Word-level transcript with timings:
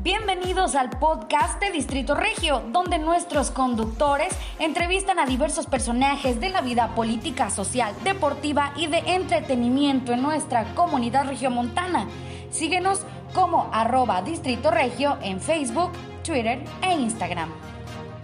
Bienvenidos 0.00 0.76
al 0.76 0.90
podcast 0.90 1.60
de 1.60 1.72
Distrito 1.72 2.14
Regio, 2.14 2.62
donde 2.70 3.00
nuestros 3.00 3.50
conductores 3.50 4.28
entrevistan 4.60 5.18
a 5.18 5.26
diversos 5.26 5.66
personajes 5.66 6.40
de 6.40 6.50
la 6.50 6.60
vida 6.60 6.94
política, 6.94 7.50
social, 7.50 7.92
deportiva 8.04 8.72
y 8.76 8.86
de 8.86 8.98
entretenimiento 8.98 10.12
en 10.12 10.22
nuestra 10.22 10.72
comunidad 10.76 11.26
regiomontana. 11.26 12.06
Síguenos 12.50 13.02
como 13.34 13.68
arroba 13.72 14.22
Distrito 14.22 14.70
Regio 14.70 15.18
en 15.20 15.40
Facebook, 15.40 15.90
Twitter 16.22 16.60
e 16.80 16.94
Instagram. 16.94 17.50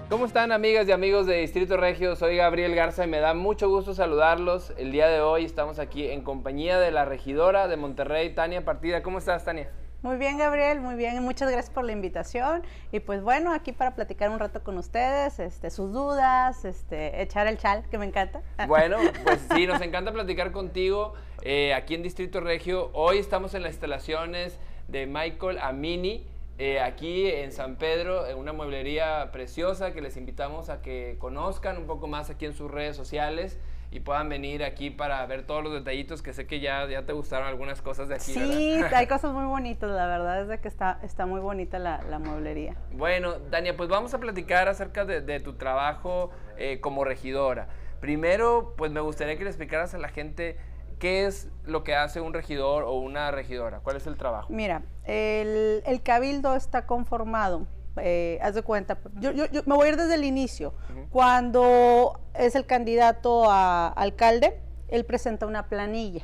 ¿Cómo 0.08 0.26
están 0.26 0.52
amigas 0.52 0.86
y 0.86 0.92
amigos 0.92 1.26
de 1.26 1.40
Distrito 1.40 1.76
Regio? 1.76 2.14
Soy 2.14 2.36
Gabriel 2.36 2.76
Garza 2.76 3.04
y 3.04 3.08
me 3.08 3.18
da 3.18 3.34
mucho 3.34 3.68
gusto 3.68 3.94
saludarlos. 3.94 4.72
El 4.78 4.92
día 4.92 5.08
de 5.08 5.22
hoy 5.22 5.44
estamos 5.44 5.80
aquí 5.80 6.06
en 6.06 6.22
compañía 6.22 6.78
de 6.78 6.92
la 6.92 7.04
regidora 7.04 7.66
de 7.66 7.76
Monterrey, 7.76 8.32
Tania 8.32 8.64
Partida. 8.64 9.02
¿Cómo 9.02 9.18
estás, 9.18 9.44
Tania? 9.44 9.72
Muy 10.04 10.18
bien, 10.18 10.36
Gabriel, 10.36 10.82
muy 10.82 10.96
bien. 10.96 11.22
Muchas 11.22 11.50
gracias 11.50 11.74
por 11.74 11.82
la 11.82 11.92
invitación. 11.92 12.62
Y 12.92 13.00
pues 13.00 13.22
bueno, 13.22 13.54
aquí 13.54 13.72
para 13.72 13.94
platicar 13.94 14.28
un 14.28 14.38
rato 14.38 14.62
con 14.62 14.76
ustedes, 14.76 15.38
este, 15.38 15.70
sus 15.70 15.94
dudas, 15.94 16.66
este, 16.66 17.22
echar 17.22 17.46
el 17.46 17.56
chal, 17.56 17.84
que 17.90 17.96
me 17.96 18.04
encanta. 18.04 18.42
Bueno, 18.68 18.98
pues 19.24 19.40
sí, 19.54 19.66
nos 19.66 19.80
encanta 19.80 20.12
platicar 20.12 20.52
contigo 20.52 21.14
eh, 21.40 21.72
aquí 21.72 21.94
en 21.94 22.02
Distrito 22.02 22.40
Regio. 22.40 22.90
Hoy 22.92 23.16
estamos 23.16 23.54
en 23.54 23.62
las 23.62 23.72
instalaciones 23.72 24.58
de 24.88 25.06
Michael 25.06 25.56
Amini. 25.58 26.26
Eh, 26.58 26.80
aquí 26.80 27.26
en 27.26 27.50
San 27.50 27.76
Pedro, 27.76 28.26
en 28.26 28.36
una 28.36 28.52
mueblería 28.52 29.30
preciosa 29.32 29.94
que 29.94 30.02
les 30.02 30.18
invitamos 30.18 30.68
a 30.68 30.82
que 30.82 31.16
conozcan 31.18 31.78
un 31.78 31.86
poco 31.86 32.08
más 32.08 32.28
aquí 32.28 32.44
en 32.44 32.52
sus 32.52 32.70
redes 32.70 32.94
sociales 32.94 33.58
y 33.94 34.00
puedan 34.00 34.28
venir 34.28 34.64
aquí 34.64 34.90
para 34.90 35.24
ver 35.26 35.46
todos 35.46 35.62
los 35.62 35.72
detallitos 35.72 36.20
que 36.20 36.32
sé 36.32 36.48
que 36.48 36.58
ya, 36.58 36.84
ya 36.88 37.06
te 37.06 37.12
gustaron 37.12 37.46
algunas 37.46 37.80
cosas 37.80 38.08
de 38.08 38.16
aquí. 38.16 38.32
Sí, 38.32 38.82
hay 38.92 39.06
cosas 39.08 39.32
muy 39.32 39.44
bonitas, 39.44 39.88
la 39.88 40.08
verdad 40.08 40.42
es 40.42 40.48
de 40.48 40.58
que 40.58 40.66
está, 40.66 40.98
está 41.04 41.26
muy 41.26 41.38
bonita 41.38 41.78
la, 41.78 42.02
la 42.10 42.18
mueblería. 42.18 42.74
Bueno, 42.90 43.38
Dania, 43.52 43.76
pues 43.76 43.88
vamos 43.88 44.12
a 44.12 44.18
platicar 44.18 44.68
acerca 44.68 45.04
de, 45.04 45.38
tu 45.38 45.52
trabajo 45.52 46.32
eh, 46.56 46.80
como 46.80 47.04
regidora. 47.04 47.68
Primero, 48.00 48.74
pues 48.76 48.90
me 48.90 49.00
gustaría 49.00 49.38
que 49.38 49.44
le 49.44 49.50
explicaras 49.50 49.94
a 49.94 49.98
la 49.98 50.08
gente 50.08 50.58
¿Qué 50.98 51.26
es 51.26 51.50
lo 51.64 51.84
que 51.84 51.94
hace 51.94 52.20
un 52.20 52.32
regidor 52.32 52.84
o 52.84 52.92
una 52.92 53.30
regidora? 53.30 53.80
¿Cuál 53.80 53.96
es 53.96 54.06
el 54.06 54.16
trabajo? 54.16 54.52
Mira, 54.52 54.82
el, 55.04 55.82
cabildo 56.02 56.54
está 56.54 56.86
conformado 56.86 57.66
eh, 57.96 58.38
haz 58.42 58.54
de 58.54 58.62
cuenta, 58.62 58.98
yo, 59.20 59.32
me 59.32 59.74
voy 59.74 59.86
a 59.86 59.90
ir 59.90 59.96
desde 59.96 60.14
el 60.14 60.24
inicio. 60.24 60.74
Cuando 61.10 62.20
es 62.34 62.54
el 62.54 62.66
candidato 62.66 63.50
a 63.50 63.88
alcalde, 63.88 64.60
él 64.88 65.04
presenta 65.04 65.46
una 65.46 65.68
planilla. 65.68 66.22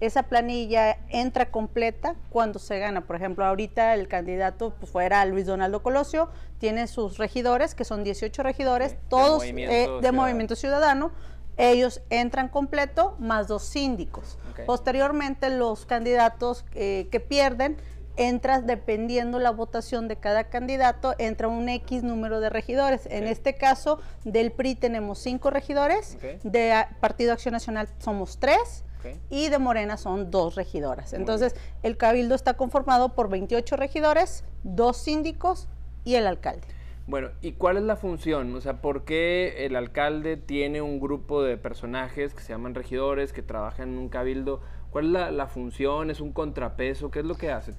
Esa 0.00 0.24
planilla 0.24 0.98
entra 1.08 1.50
completa 1.50 2.16
cuando 2.28 2.58
se 2.58 2.78
gana. 2.78 3.06
Por 3.06 3.16
ejemplo, 3.16 3.46
ahorita 3.46 3.94
el 3.94 4.08
candidato 4.08 4.74
pues, 4.78 4.90
fuera 4.92 5.24
Luis 5.24 5.46
Donaldo 5.46 5.82
Colosio, 5.82 6.28
tiene 6.58 6.86
sus 6.86 7.16
regidores, 7.16 7.74
que 7.74 7.84
son 7.84 8.04
18 8.04 8.42
regidores, 8.42 8.96
todos 9.08 9.42
de 9.42 10.12
movimiento 10.12 10.54
eh, 10.54 10.56
ciudadano 10.56 11.12
ellos 11.56 12.02
entran 12.10 12.48
completo 12.48 13.16
más 13.18 13.48
dos 13.48 13.62
síndicos. 13.64 14.38
Posteriormente 14.66 15.50
los 15.50 15.86
candidatos 15.86 16.64
eh, 16.74 17.08
que 17.10 17.20
pierden 17.20 17.76
entran 18.16 18.66
dependiendo 18.66 19.38
la 19.38 19.50
votación 19.50 20.08
de 20.08 20.16
cada 20.16 20.44
candidato, 20.44 21.14
entra 21.18 21.48
un 21.48 21.68
X 21.68 22.02
número 22.02 22.40
de 22.40 22.50
regidores. 22.50 23.06
En 23.06 23.24
este 23.24 23.54
caso, 23.54 24.00
del 24.24 24.52
PRI 24.52 24.74
tenemos 24.74 25.18
cinco 25.18 25.50
regidores, 25.50 26.18
de 26.42 26.84
Partido 27.00 27.32
Acción 27.32 27.52
Nacional 27.52 27.88
somos 27.98 28.38
tres, 28.38 28.84
y 29.30 29.48
de 29.48 29.58
Morena 29.58 29.96
son 29.96 30.30
dos 30.30 30.54
regidoras. 30.54 31.12
Entonces, 31.12 31.54
el 31.82 31.96
cabildo 31.96 32.34
está 32.34 32.54
conformado 32.54 33.14
por 33.14 33.28
28 33.28 33.76
regidores, 33.76 34.44
dos 34.64 34.96
síndicos 34.96 35.68
y 36.04 36.14
el 36.14 36.26
alcalde. 36.26 36.66
Bueno, 37.06 37.30
¿y 37.40 37.52
cuál 37.52 37.76
es 37.76 37.84
la 37.84 37.94
función? 37.94 38.52
O 38.56 38.60
sea, 38.60 38.80
¿por 38.80 39.04
qué 39.04 39.64
el 39.64 39.76
alcalde 39.76 40.36
tiene 40.36 40.82
un 40.82 40.98
grupo 40.98 41.40
de 41.42 41.56
personajes 41.56 42.34
que 42.34 42.42
se 42.42 42.48
llaman 42.52 42.74
regidores, 42.74 43.32
que 43.32 43.42
trabajan 43.42 43.90
en 43.90 43.98
un 43.98 44.08
cabildo? 44.08 44.60
¿Cuál 44.96 45.14
es 45.14 45.30
la, 45.30 45.46
función? 45.46 46.10
¿Es 46.10 46.22
un 46.22 46.32
contrapeso? 46.32 47.10
¿Qué 47.10 47.18
es 47.18 47.26
lo 47.26 47.34
que 47.34 47.52
hace? 47.52 47.74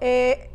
Eh, 0.00 0.48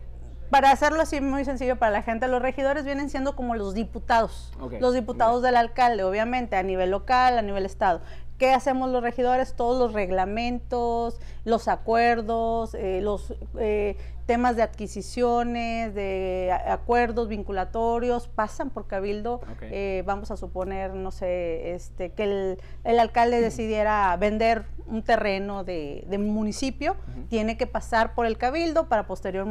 para 0.49 0.71
hacerlo 0.71 0.99
así 0.99 1.21
muy 1.21 1.45
sencillo 1.45 1.75
para 1.75 1.91
la 1.91 2.01
gente, 2.01 2.27
los 2.27 2.41
regidores 2.41 2.85
vienen 2.85 3.11
siendo 3.11 3.35
como 3.35 3.53
los 3.53 3.75
diputados, 3.75 4.51
los 4.81 4.95
diputados 4.95 5.43
del 5.43 5.55
alcalde, 5.55 6.03
obviamente, 6.03 6.55
a 6.55 6.63
nivel 6.63 6.89
local, 6.89 7.37
a 7.37 7.43
nivel 7.43 7.67
estado. 7.67 8.01
¿Qué 8.37 8.53
hacemos 8.53 8.91
los 8.91 9.01
regidores? 9.01 9.55
Todos 9.55 9.79
los 9.79 9.93
reglamentos, 9.93 11.19
los 11.43 11.67
acuerdos, 11.67 12.75
eh, 12.75 13.01
los 13.01 13.33
eh, 13.57 13.97
temas 14.27 14.55
de 14.55 14.61
adquisiciones, 14.61 15.95
de 15.95 16.55
acuerdos 16.67 17.29
vinculatorios, 17.29 18.27
pasan 18.27 18.69
por 18.69 18.85
cabildo. 18.85 19.41
Eh, 19.61 20.03
vamos 20.05 20.29
a 20.29 20.37
suponer, 20.37 20.93
no 20.93 21.09
sé, 21.09 21.73
este, 21.73 22.11
que 22.11 22.57
el, 22.83 22.99
alcalde 22.99 23.41
decidiera 23.41 24.15
vender 24.17 24.65
un 24.85 25.01
terreno 25.01 25.63
de, 25.63 26.05
municipio, 26.19 26.95
tiene 27.29 27.57
que 27.57 27.65
pasar 27.65 28.13
por 28.13 28.25
el 28.27 28.37
cabildo 28.37 28.87
para 28.87 29.07
posterior 29.07 29.47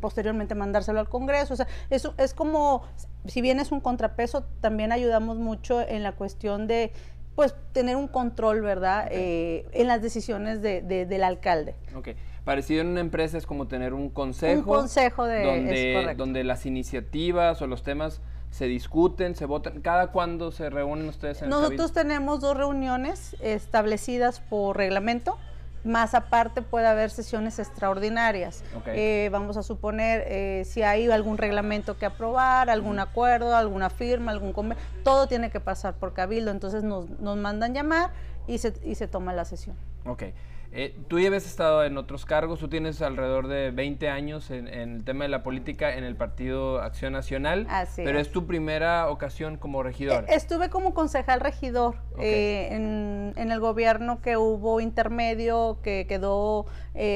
posteriormente 0.00 0.54
mandárselo 0.56 0.98
al 0.98 1.08
Congreso. 1.08 1.54
O 1.54 1.56
sea, 1.56 1.68
es 1.90 2.34
como, 2.34 2.82
si 3.26 3.40
bien 3.40 3.60
es 3.60 3.70
un 3.70 3.80
contrapeso, 3.80 4.42
también 4.60 4.90
ayudamos 4.90 5.36
mucho 5.36 5.80
en 5.80 6.02
la 6.02 6.12
cuestión 6.12 6.66
de 6.66 6.92
pues 7.34 7.54
tener 7.72 7.96
un 7.96 8.08
control, 8.08 8.60
¿verdad? 8.60 9.08
Eh, 9.10 9.66
en 9.72 9.86
las 9.86 10.02
decisiones 10.02 10.62
de, 10.62 10.82
del 10.82 11.24
alcalde. 11.24 11.74
Ok. 11.94 12.08
Parecido 12.44 12.80
en 12.80 12.88
una 12.88 13.00
empresa 13.00 13.38
es 13.38 13.46
como 13.46 13.68
tener 13.68 13.92
un 13.92 14.08
consejo. 14.08 14.60
Un 14.60 14.76
consejo 14.76 15.24
de... 15.24 15.44
Donde, 15.44 16.14
donde 16.16 16.44
las 16.44 16.66
iniciativas 16.66 17.60
o 17.62 17.66
los 17.66 17.82
temas 17.82 18.20
se 18.50 18.66
discuten, 18.66 19.34
se 19.36 19.46
votan. 19.46 19.80
¿Cada 19.80 20.08
cuándo 20.08 20.50
se 20.50 20.70
reúnen 20.70 21.08
ustedes 21.08 21.42
en 21.42 21.48
Nosotros 21.50 21.92
tenemos 21.92 22.40
dos 22.40 22.56
reuniones 22.56 23.36
establecidas 23.40 24.40
por 24.40 24.76
reglamento 24.76 25.38
más 25.84 26.14
aparte 26.14 26.62
puede 26.62 26.86
haber 26.86 27.10
sesiones 27.10 27.58
extraordinarias. 27.58 28.62
Eh, 28.86 29.28
vamos 29.32 29.56
a 29.56 29.62
suponer 29.62 30.24
eh, 30.26 30.64
si 30.66 30.82
hay 30.82 31.10
algún 31.10 31.38
reglamento 31.38 31.98
que 31.98 32.06
aprobar, 32.06 32.70
algún 32.70 32.98
acuerdo, 32.98 33.54
alguna 33.56 33.90
firma, 33.90 34.32
algún 34.32 34.52
convenio, 34.52 34.82
todo 35.04 35.26
tiene 35.26 35.50
que 35.50 35.60
pasar 35.60 35.94
por 35.94 36.12
cabildo, 36.12 36.50
entonces 36.50 36.82
nos, 36.82 37.08
nos 37.20 37.36
mandan 37.36 37.74
llamar 37.74 38.10
y 38.46 38.58
se, 38.58 38.74
y 38.84 38.94
se 38.94 39.08
toma 39.08 39.32
la 39.32 39.44
sesión. 39.44 39.76
Ok. 40.04 40.24
Eh, 40.72 40.96
tú 41.08 41.18
ya 41.18 41.26
habías 41.26 41.46
estado 41.46 41.84
en 41.84 41.98
otros 41.98 42.24
cargos, 42.24 42.60
tú 42.60 42.68
tienes 42.68 43.02
alrededor 43.02 43.48
de 43.48 43.72
20 43.72 44.08
años 44.08 44.52
en, 44.52 44.68
el 44.68 45.02
tema 45.02 45.24
de 45.24 45.28
la 45.28 45.42
política 45.42 45.96
en 45.96 46.04
el 46.04 46.14
Partido 46.14 46.80
Acción 46.80 47.12
Nacional, 47.12 47.66
Así 47.68 48.02
pero 48.04 48.20
es. 48.20 48.30
tu 48.30 48.46
primera 48.46 49.08
ocasión 49.08 49.56
como 49.56 49.82
regidor. 49.82 50.24
Eh, 50.28 50.34
estuve 50.36 50.70
como 50.70 50.94
concejal 50.94 51.40
regidor 51.40 51.96
eh, 52.20 52.68
en, 52.70 53.50
el 53.50 53.58
gobierno 53.58 54.20
que 54.22 54.36
hubo 54.36 54.80
intermedio, 54.80 55.80
que 55.82 56.06
quedó 56.06 56.66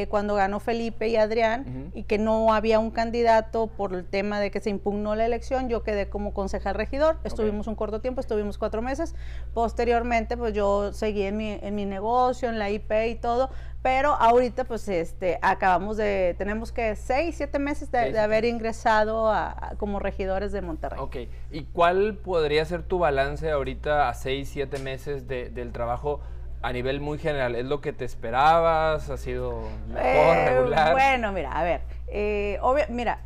cuando 0.09 0.35
ganó 0.35 0.61
Felipe 0.61 1.09
y 1.09 1.17
Adrián, 1.17 1.91
y 1.95 2.05
que 2.05 2.19
no 2.19 2.55
había 2.55 2.79
un 2.79 2.91
candidato 2.91 3.67
por 3.67 3.93
el 3.93 4.05
tema 4.05 4.41
de 4.41 4.51
que 4.51 4.61
se 4.61 4.71
impugnó 4.71 5.15
la 5.15 5.27
elección, 5.27 5.69
yo 5.69 5.83
quedé 5.83 6.09
como 6.09 6.33
concejal 6.33 6.75
regidor, 6.75 7.19
estuvimos 7.23 7.67
un 7.67 7.75
corto 7.75 8.01
tiempo, 8.01 8.21
estuvimos 8.21 8.57
cuatro 8.57 8.83
meses, 8.83 9.15
posteriormente 9.53 10.37
pues 10.37 10.55
yo 10.55 10.93
seguí 10.93 11.23
en 11.23 11.37
mi, 11.37 11.59
en 11.61 11.75
mi 11.75 11.85
negocio, 11.85 12.49
en 12.49 12.59
la 12.59 12.71
IP 12.71 12.91
y 13.11 13.15
todo, 13.17 13.44
pero 13.83 14.15
ahorita 14.15 14.65
pues 14.65 14.89
este 14.89 15.39
acabamos 15.43 15.97
de, 15.97 16.35
tenemos 16.39 16.73
que 16.73 16.97
seis, 16.97 17.37
siete 17.37 17.59
meses 17.59 17.91
de, 17.91 18.19
haber 18.19 18.45
ingresado 18.45 19.31
a, 19.31 19.75
como 19.79 19.99
regidores 19.99 20.53
de 20.53 20.63
Monterrey. 20.63 20.99
Ok, 21.01 21.17
¿y 21.51 21.65
cuál 21.65 22.17
podría 22.17 22.65
ser 22.65 22.83
tu 22.83 22.99
balance 22.99 23.51
ahorita 23.51 24.09
a 24.09 24.15
seis, 24.15 24.49
siete 24.51 24.79
meses 24.79 25.29
del 25.29 25.73
trabajo? 25.73 26.21
a 26.65 26.73
nivel 26.73 26.99
muy 26.99 27.19
general, 27.19 27.57
¿es 27.57 27.67
lo 27.67 27.83
que 27.83 27.93
te 27.93 28.07
esperabas? 28.07 29.11
¿Ha 29.11 29.19
sido 29.19 29.69
mejor, 29.89 30.37
eh, 30.37 30.49
regular? 30.49 30.93
Bueno, 30.93 31.31
mira, 31.31 31.53
a 31.53 31.63
ver, 31.63 31.83
eh, 32.09 32.59
mira, 32.89 33.21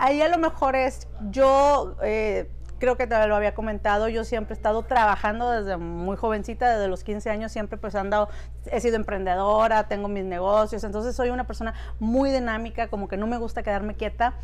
ahí 0.00 0.20
a 0.20 0.28
lo 0.28 0.38
mejor 0.38 0.74
es, 0.74 1.06
yo 1.30 1.94
eh, 2.02 2.50
creo 2.80 2.96
que 2.96 3.06
te 3.06 3.26
lo 3.28 3.36
había 3.36 3.54
comentado, 3.54 4.08
yo 4.08 4.24
siempre 4.24 4.54
he 4.54 4.56
estado 4.56 4.82
trabajando 4.82 5.50
desde 5.50 5.76
muy 5.76 6.16
jovencita, 6.16 6.68
desde 6.74 6.88
los 6.88 7.04
15 7.04 7.30
años 7.30 7.52
siempre 7.52 7.78
pues 7.78 7.94
he 7.94 7.98
andado, 7.98 8.28
he 8.72 8.80
sido 8.80 8.96
emprendedora, 8.96 9.86
tengo 9.86 10.08
mis 10.08 10.24
negocios, 10.24 10.82
entonces 10.82 11.14
soy 11.14 11.30
una 11.30 11.46
persona 11.46 11.74
muy 12.00 12.30
dinámica, 12.30 12.88
como 12.88 13.06
que 13.06 13.16
no 13.16 13.28
me 13.28 13.36
gusta 13.36 13.62
quedarme 13.62 13.94
quieta. 13.94 14.34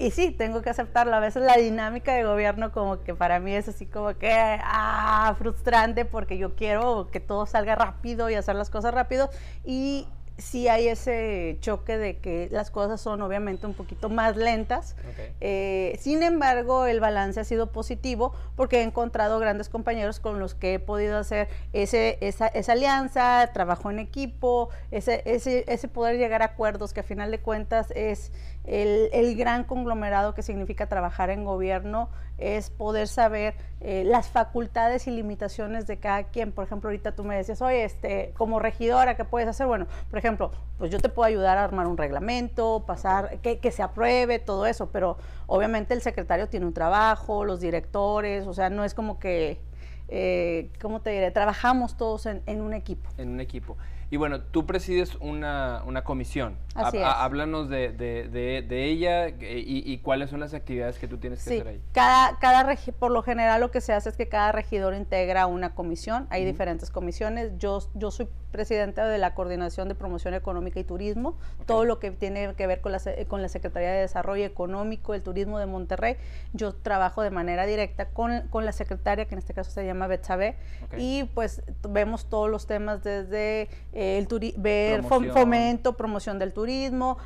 Y 0.00 0.12
sí, 0.12 0.30
tengo 0.30 0.62
que 0.62 0.70
aceptarlo. 0.70 1.12
A 1.16 1.18
veces 1.18 1.42
la 1.42 1.56
dinámica 1.56 2.14
de 2.14 2.22
gobierno 2.22 2.70
como 2.70 3.02
que 3.02 3.16
para 3.16 3.40
mí 3.40 3.52
es 3.52 3.68
así 3.68 3.84
como 3.84 4.16
que 4.16 4.30
ah, 4.32 5.34
frustrante 5.36 6.04
porque 6.04 6.38
yo 6.38 6.54
quiero 6.54 7.08
que 7.10 7.18
todo 7.18 7.46
salga 7.46 7.74
rápido 7.74 8.30
y 8.30 8.36
hacer 8.36 8.54
las 8.54 8.70
cosas 8.70 8.94
rápido. 8.94 9.28
Y 9.64 10.06
sí 10.38 10.68
hay 10.68 10.88
ese 10.88 11.58
choque 11.60 11.98
de 11.98 12.18
que 12.18 12.48
las 12.50 12.70
cosas 12.70 13.00
son 13.00 13.20
obviamente 13.22 13.66
un 13.66 13.74
poquito 13.74 14.08
más 14.08 14.36
lentas. 14.36 14.94
Eh, 15.40 15.98
sin 16.00 16.22
embargo, 16.22 16.86
el 16.86 17.00
balance 17.00 17.40
ha 17.40 17.44
sido 17.44 17.72
positivo 17.72 18.32
porque 18.56 18.78
he 18.78 18.82
encontrado 18.82 19.38
grandes 19.40 19.68
compañeros 19.68 20.20
con 20.20 20.38
los 20.38 20.54
que 20.54 20.74
he 20.74 20.78
podido 20.78 21.18
hacer 21.18 21.48
ese, 21.72 22.18
esa, 22.20 22.46
esa 22.46 22.72
alianza, 22.72 23.50
trabajo 23.52 23.90
en 23.90 23.98
equipo, 23.98 24.70
ese, 24.92 25.22
ese, 25.26 25.64
ese 25.66 25.88
poder 25.88 26.16
llegar 26.18 26.42
a 26.42 26.46
acuerdos 26.46 26.92
que 26.92 27.00
a 27.00 27.04
final 27.04 27.32
de 27.32 27.40
cuentas 27.40 27.90
es 27.96 28.32
el, 28.68 29.34
gran 29.36 29.64
conglomerado 29.64 30.34
que 30.34 30.42
significa 30.42 30.86
trabajar 30.86 31.30
en 31.30 31.44
gobierno 31.44 32.10
es 32.36 32.68
poder 32.70 33.08
saber 33.08 33.54
eh, 33.80 34.04
las 34.04 34.28
facultades 34.28 35.06
y 35.06 35.10
limitaciones 35.10 35.86
de 35.86 35.98
cada 35.98 36.24
quien. 36.24 36.52
Por 36.52 36.64
ejemplo, 36.64 36.90
ahorita 36.90 37.12
tú 37.12 37.24
me 37.24 37.36
decías, 37.36 37.62
oye, 37.62 37.84
este, 37.84 38.32
como 38.36 38.58
regidora, 38.58 39.16
¿qué 39.16 39.24
puedes 39.24 39.48
hacer? 39.48 39.66
Bueno, 39.66 39.86
por 40.10 40.18
ejemplo, 40.18 40.52
pues 40.76 40.90
yo 40.90 40.98
te 40.98 41.08
puedo 41.08 41.26
ayudar 41.26 41.56
a 41.56 41.64
armar 41.64 41.86
un 41.86 41.96
reglamento, 41.96 42.84
pasar, 42.86 43.38
que, 43.40 43.58
que 43.58 43.70
se 43.70 43.82
apruebe, 43.82 44.38
todo 44.38 44.66
eso, 44.66 44.90
pero 44.90 45.16
obviamente 45.46 45.94
el 45.94 46.02
secretario 46.02 46.48
tiene 46.48 46.66
un 46.66 46.74
trabajo, 46.74 47.44
los 47.44 47.60
directores, 47.60 48.46
o 48.46 48.52
sea, 48.52 48.68
no 48.68 48.84
es 48.84 48.92
como 48.92 49.18
que, 49.18 49.60
eh, 50.08 50.70
¿cómo 50.80 51.00
te 51.00 51.10
diré? 51.10 51.30
Trabajamos 51.30 51.96
todos 51.96 52.26
en, 52.26 52.42
en 52.46 52.60
un 52.60 52.74
equipo. 52.74 53.08
En 53.16 53.30
un 53.30 53.40
equipo. 53.40 53.76
Y 54.10 54.16
bueno, 54.16 54.40
tú 54.40 54.64
presides 54.64 55.16
una, 55.16 55.82
una 55.86 56.02
comisión. 56.02 56.56
Así 56.78 56.98
háblanos 57.02 57.68
de, 57.68 57.92
de, 57.92 58.62
de, 58.62 58.84
ella 58.84 59.28
y, 59.28 59.98
cuáles 59.98 60.30
son 60.30 60.40
las 60.40 60.54
actividades 60.54 60.98
que 60.98 61.08
tú 61.08 61.18
tienes 61.18 61.42
que 61.42 61.54
hacer 61.54 61.68
ahí. 61.68 61.82
Cada, 61.92 62.38
cada 62.38 62.76
por 62.98 63.10
lo 63.10 63.22
general 63.22 63.60
lo 63.60 63.70
que 63.70 63.80
se 63.80 63.92
hace 63.92 64.08
es 64.08 64.16
que 64.16 64.28
cada 64.28 64.52
regidor 64.52 64.94
integra 64.94 65.46
una 65.46 65.74
comisión. 65.74 66.26
Hay 66.30 66.44
diferentes 66.44 66.90
comisiones. 66.90 67.52
Yo, 67.58 67.80
yo 67.94 68.10
soy 68.10 68.28
presidenta 68.50 69.06
de 69.06 69.18
la 69.18 69.34
Coordinación 69.34 69.88
de 69.88 69.94
Promoción 69.94 70.34
Económica 70.34 70.80
y 70.80 70.84
Turismo. 70.84 71.36
Todo 71.66 71.84
lo 71.84 71.98
que 71.98 72.10
tiene 72.10 72.54
que 72.54 72.66
ver 72.66 72.80
con 72.80 72.92
la, 72.92 73.00
con 73.26 73.42
la 73.42 73.48
Secretaría 73.48 73.90
de 73.90 74.00
Desarrollo 74.00 74.44
Económico, 74.44 75.14
el 75.14 75.22
Turismo 75.22 75.58
de 75.58 75.66
Monterrey. 75.66 76.16
Yo 76.52 76.74
trabajo 76.74 77.22
de 77.22 77.30
manera 77.30 77.66
directa 77.66 78.06
con, 78.06 78.48
con 78.48 78.64
la 78.64 78.72
secretaria, 78.72 79.26
que 79.26 79.34
en 79.34 79.38
este 79.38 79.54
caso 79.54 79.70
se 79.70 79.84
llama 79.84 80.06
Betsabe. 80.06 80.56
Y 80.96 81.24
pues 81.34 81.62
vemos 81.88 82.26
todos 82.26 82.50
los 82.50 82.66
temas 82.66 83.02
desde 83.02 83.68
el 83.92 84.26
ver 84.56 85.02
fomento, 85.02 85.96
promoción 85.96 86.38
del 86.38 86.52
turismo. 86.52 86.67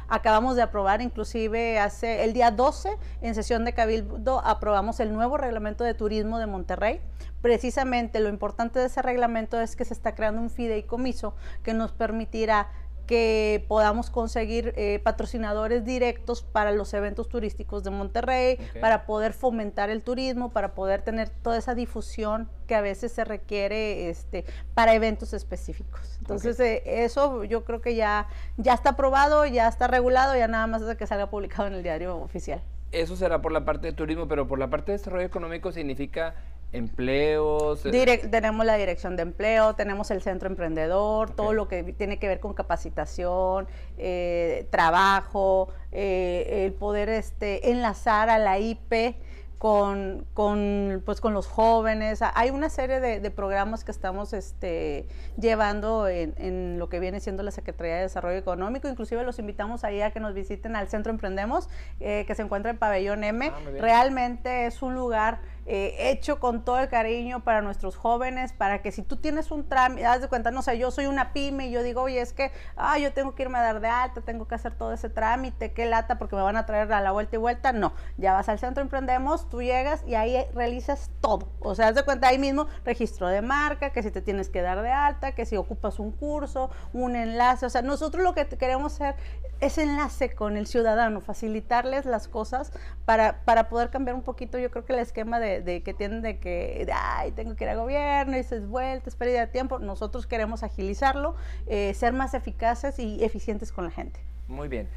Acabamos 0.08 0.54
de 0.54 0.62
aprobar 0.62 1.02
inclusive 1.02 1.80
hace 1.80 2.22
el 2.22 2.32
día 2.32 2.52
12 2.52 2.96
en 3.22 3.34
sesión 3.34 3.64
de 3.64 3.72
Cabildo 3.72 4.40
aprobamos 4.44 5.00
el 5.00 5.12
nuevo 5.12 5.36
reglamento 5.36 5.82
de 5.82 5.94
turismo 5.94 6.38
de 6.38 6.46
Monterrey. 6.46 7.00
Precisamente 7.40 8.20
lo 8.20 8.28
importante 8.28 8.78
de 8.78 8.86
ese 8.86 9.02
reglamento 9.02 9.60
es 9.60 9.74
que 9.74 9.84
se 9.84 9.94
está 9.94 10.14
creando 10.14 10.40
un 10.40 10.48
fideicomiso 10.48 11.34
que 11.64 11.74
nos 11.74 11.90
permitirá 11.90 12.68
que 13.12 13.62
podamos 13.68 14.08
conseguir 14.08 14.72
eh, 14.74 14.98
patrocinadores 15.04 15.84
directos 15.84 16.42
para 16.42 16.72
los 16.72 16.94
eventos 16.94 17.28
turísticos 17.28 17.84
de 17.84 17.90
Monterrey, 17.90 18.56
para 18.80 19.04
poder 19.04 19.34
fomentar 19.34 19.90
el 19.90 20.00
turismo, 20.00 20.50
para 20.50 20.72
poder 20.72 21.02
tener 21.02 21.28
toda 21.28 21.58
esa 21.58 21.74
difusión 21.74 22.48
que 22.66 22.74
a 22.74 22.80
veces 22.80 23.12
se 23.12 23.26
requiere 23.26 24.08
este, 24.08 24.46
para 24.72 24.94
eventos 24.94 25.34
específicos. 25.34 26.16
Entonces, 26.20 26.58
eh, 26.58 26.82
eso 26.86 27.44
yo 27.44 27.64
creo 27.64 27.82
que 27.82 27.96
ya, 27.96 28.28
ya 28.56 28.72
está 28.72 28.90
aprobado, 28.90 29.44
ya 29.44 29.68
está 29.68 29.88
regulado, 29.88 30.34
ya 30.34 30.48
nada 30.48 30.66
más 30.66 30.80
es 30.80 30.96
que 30.96 31.06
salga 31.06 31.28
publicado 31.28 31.66
en 31.68 31.74
el 31.74 31.82
diario 31.82 32.16
oficial. 32.16 32.62
Eso 32.92 33.14
será 33.14 33.42
por 33.42 33.52
la 33.52 33.66
parte 33.66 33.88
de 33.88 33.92
turismo, 33.92 34.26
pero 34.26 34.48
por 34.48 34.58
la 34.58 34.70
parte 34.70 34.92
de 34.92 34.96
desarrollo 34.96 35.26
económico 35.26 35.70
significa 35.70 36.34
empleos. 36.72 37.84
Eh, 37.84 38.28
tenemos 38.30 38.64
la 38.64 38.76
dirección 38.76 39.16
de 39.16 39.22
empleo, 39.22 39.74
tenemos 39.74 40.10
el 40.10 40.22
centro 40.22 40.48
emprendedor, 40.48 41.30
todo 41.30 41.52
lo 41.52 41.68
que 41.68 41.82
tiene 41.92 42.18
que 42.18 42.28
ver 42.28 42.40
con 42.40 42.54
capacitación, 42.54 43.68
eh, 43.98 44.66
trabajo, 44.70 45.68
eh, 45.92 46.64
el 46.66 46.72
poder 46.72 47.10
este, 47.10 47.70
enlazar 47.70 48.30
a 48.30 48.38
la 48.38 48.58
IP 48.58 49.16
con, 49.58 50.26
con, 50.34 51.02
pues, 51.04 51.20
con 51.20 51.34
los 51.34 51.46
jóvenes. 51.46 52.20
Hay 52.34 52.50
una 52.50 52.68
serie 52.68 52.98
de, 52.98 53.30
programas 53.30 53.84
que 53.84 53.92
estamos 53.92 54.32
este, 54.32 55.06
llevando 55.38 56.08
en, 56.08 56.78
lo 56.80 56.88
que 56.88 56.98
viene 56.98 57.20
siendo 57.20 57.44
la 57.44 57.52
Secretaría 57.52 57.96
de 57.96 58.02
Desarrollo 58.02 58.38
Económico. 58.38 58.88
Inclusive 58.88 59.22
los 59.22 59.38
invitamos 59.38 59.84
ahí 59.84 60.00
a 60.00 60.10
que 60.10 60.18
nos 60.18 60.34
visiten 60.34 60.74
al 60.74 60.88
Centro 60.88 61.12
Emprendemos, 61.12 61.68
que 62.00 62.34
se 62.34 62.42
encuentra 62.42 62.72
en 62.72 62.78
Pabellón 62.78 63.22
M. 63.22 63.52
Ah, 63.54 63.60
Realmente 63.78 64.66
es 64.66 64.82
un 64.82 64.96
lugar 64.96 65.38
eh, 65.66 66.10
hecho 66.10 66.40
con 66.40 66.64
todo 66.64 66.80
el 66.80 66.88
cariño 66.88 67.44
para 67.44 67.62
nuestros 67.62 67.96
jóvenes, 67.96 68.52
para 68.52 68.82
que 68.82 68.90
si 68.90 69.02
tú 69.02 69.16
tienes 69.16 69.50
un 69.50 69.68
trámite, 69.68 70.06
haz 70.06 70.20
de 70.20 70.28
cuenta, 70.28 70.50
no 70.50 70.62
sé, 70.62 70.76
yo 70.78 70.90
soy 70.90 71.06
una 71.06 71.32
pyme 71.32 71.68
y 71.68 71.70
yo 71.70 71.82
digo, 71.82 72.02
oye, 72.02 72.20
es 72.20 72.32
que, 72.32 72.50
ah, 72.76 72.98
yo 72.98 73.12
tengo 73.12 73.34
que 73.34 73.44
irme 73.44 73.58
a 73.58 73.62
dar 73.62 73.80
de 73.80 73.88
alta, 73.88 74.20
tengo 74.20 74.48
que 74.48 74.54
hacer 74.54 74.74
todo 74.74 74.92
ese 74.92 75.08
trámite, 75.08 75.72
qué 75.72 75.86
lata, 75.86 76.18
porque 76.18 76.36
me 76.36 76.42
van 76.42 76.56
a 76.56 76.66
traer 76.66 76.92
a 76.92 77.00
la 77.00 77.12
vuelta 77.12 77.36
y 77.36 77.38
vuelta. 77.38 77.72
No, 77.72 77.92
ya 78.16 78.32
vas 78.32 78.48
al 78.48 78.58
centro 78.58 78.82
Emprendemos, 78.82 79.48
tú 79.48 79.62
llegas 79.62 80.02
y 80.06 80.14
ahí 80.14 80.44
realizas 80.54 81.10
todo. 81.20 81.48
O 81.60 81.74
sea, 81.74 81.88
haz 81.88 81.94
de 81.94 82.04
cuenta 82.04 82.28
ahí 82.28 82.38
mismo, 82.38 82.66
registro 82.84 83.28
de 83.28 83.42
marca, 83.42 83.90
que 83.90 84.02
si 84.02 84.10
te 84.10 84.20
tienes 84.20 84.48
que 84.48 84.62
dar 84.62 84.82
de 84.82 84.90
alta, 84.90 85.32
que 85.32 85.46
si 85.46 85.56
ocupas 85.56 85.98
un 85.98 86.10
curso, 86.10 86.70
un 86.92 87.14
enlace. 87.16 87.66
O 87.66 87.70
sea, 87.70 87.82
nosotros 87.82 88.24
lo 88.24 88.34
que 88.34 88.46
queremos 88.46 88.94
hacer 88.94 89.14
es 89.60 89.78
enlace 89.78 90.34
con 90.34 90.56
el 90.56 90.66
ciudadano, 90.66 91.20
facilitarles 91.20 92.04
las 92.04 92.26
cosas 92.26 92.72
para, 93.04 93.44
para 93.44 93.68
poder 93.68 93.90
cambiar 93.90 94.16
un 94.16 94.22
poquito, 94.22 94.58
yo 94.58 94.72
creo 94.72 94.84
que 94.84 94.92
el 94.92 94.98
esquema 94.98 95.38
de 95.38 95.51
de, 95.60 95.82
que 95.82 95.94
tienen 95.94 96.22
de 96.22 96.38
que, 96.38 96.86
ay, 96.92 97.32
tengo 97.32 97.54
que 97.56 97.64
ir 97.64 97.70
al 97.70 97.78
gobierno, 97.78 98.36
y 98.36 98.40
es 98.40 98.68
vuelta, 98.68 99.08
es 99.08 99.16
pérdida 99.16 99.40
de 99.40 99.46
tiempo. 99.48 99.78
Nosotros 99.78 100.26
queremos 100.26 100.62
agilizarlo, 100.62 101.34
eh, 101.66 101.92
ser 101.94 102.12
más 102.12 102.34
eficaces 102.34 102.98
y 102.98 103.22
eficientes 103.22 103.72
con 103.72 103.84
la 103.84 103.90
gente. 103.90 104.20
Muy 104.48 104.68
bien. 104.68 104.88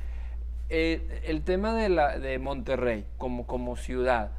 Eh, 0.70 1.22
el 1.26 1.44
tema 1.44 1.76
de, 1.76 1.90
la, 1.90 2.18
de 2.18 2.40
Monterrey 2.40 3.06
como, 3.18 3.46
como 3.46 3.76
ciudad, 3.76 4.32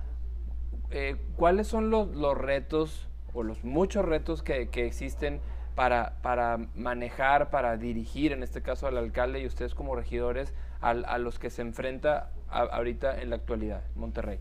eh, 0.90 1.16
¿cuáles 1.36 1.68
son 1.68 1.90
los, 1.90 2.08
los, 2.08 2.36
retos 2.36 3.08
o 3.32 3.44
los 3.44 3.62
muchos 3.62 4.04
retos 4.04 4.42
que, 4.42 4.68
que 4.68 4.86
existen 4.86 5.40
para, 5.76 6.14
para, 6.22 6.58
manejar, 6.74 7.50
para 7.50 7.76
dirigir, 7.76 8.32
en 8.32 8.42
este 8.42 8.60
caso 8.60 8.88
al 8.88 8.96
alcalde 8.96 9.40
y 9.40 9.46
ustedes 9.46 9.74
como 9.74 9.94
regidores, 9.94 10.52
a, 10.80 10.90
a 10.90 11.18
los 11.18 11.38
que 11.38 11.50
se 11.50 11.62
enfrenta 11.62 12.30
ahorita 12.48 13.20
en 13.20 13.30
la 13.30 13.36
actualidad, 13.36 13.82
Monterrey? 13.94 14.40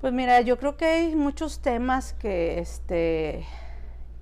Pues 0.00 0.12
mira, 0.12 0.42
yo 0.42 0.58
creo 0.58 0.76
que 0.76 0.84
hay 0.84 1.16
muchos 1.16 1.60
temas 1.60 2.12
que, 2.12 2.58
este, 2.58 3.46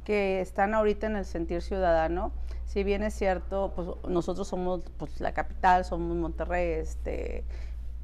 que 0.05 0.41
están 0.41 0.73
ahorita 0.73 1.09
en 1.09 1.17
el 1.17 1.25
sentir 1.25 1.63
ciudadano. 1.63 2.33
Si 2.65 2.85
bien 2.85 3.03
es 3.03 3.15
cierto, 3.15 3.73
pues 3.75 3.89
nosotros 4.09 4.47
somos 4.47 4.85
pues, 4.99 5.21
la 5.21 5.35
capital, 5.35 5.85
somos 5.85 6.17
Monterrey, 6.17 6.75
este, 6.75 7.45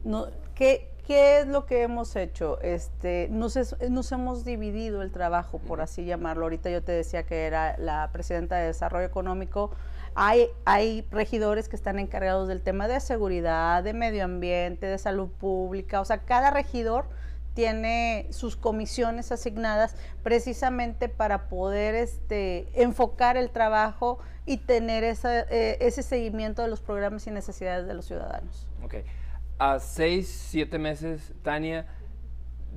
no, 0.03 0.27
¿qué, 0.57 0.91
¿qué, 1.07 1.41
es 1.41 1.47
lo 1.47 1.65
que 1.67 1.83
hemos 1.83 2.17
hecho? 2.17 2.61
Este, 2.61 3.29
nos, 3.31 3.57
nos 3.89 4.11
hemos 4.11 4.45
dividido 4.45 5.03
el 5.03 5.13
trabajo, 5.13 5.59
por 5.61 5.81
así 5.81 6.05
llamarlo. 6.05 6.47
Ahorita 6.47 6.71
yo 6.71 6.83
te 6.83 6.91
decía 6.91 7.23
que 7.25 7.47
era 7.47 7.79
la 7.79 8.11
presidenta 8.13 8.57
de 8.57 8.67
Desarrollo 8.67 9.07
Económico. 9.07 9.71
Hay, 10.17 10.49
hay 10.65 11.07
regidores 11.13 11.69
que 11.69 11.77
están 11.77 12.01
encargados 12.01 12.49
del 12.49 12.63
tema 12.63 12.89
de 12.89 12.99
seguridad, 12.99 13.85
de 13.85 13.95
medio 13.95 14.25
ambiente, 14.25 14.87
de 14.87 14.99
salud 14.99 15.29
pública. 15.29 16.01
O 16.01 16.05
sea, 16.05 16.19
cada 16.19 16.51
regidor 16.51 17.07
tiene 17.61 18.27
sus 18.31 18.57
comisiones 18.57 19.31
asignadas 19.33 19.95
precisamente 20.23 21.11
para 21.11 21.51
poder 21.51 21.95
este, 21.95 22.69
enfocar 22.73 23.37
el 23.37 23.51
trabajo 23.51 24.19
y 24.47 24.57
tener 24.57 25.05
eh, 25.05 25.77
ese 25.79 26.03
seguimiento 26.03 26.63
de 26.63 26.69
los 26.69 26.81
programas 26.81 27.27
y 27.27 27.31
necesidades 27.31 27.87
de 27.87 27.93
los 27.93 28.07
ciudadanos. 28.07 28.67
Ok. 28.83 28.95
A 29.59 29.79
seis, 29.79 30.27
siete 30.49 30.79
meses, 30.79 31.35
Tania, 31.43 31.85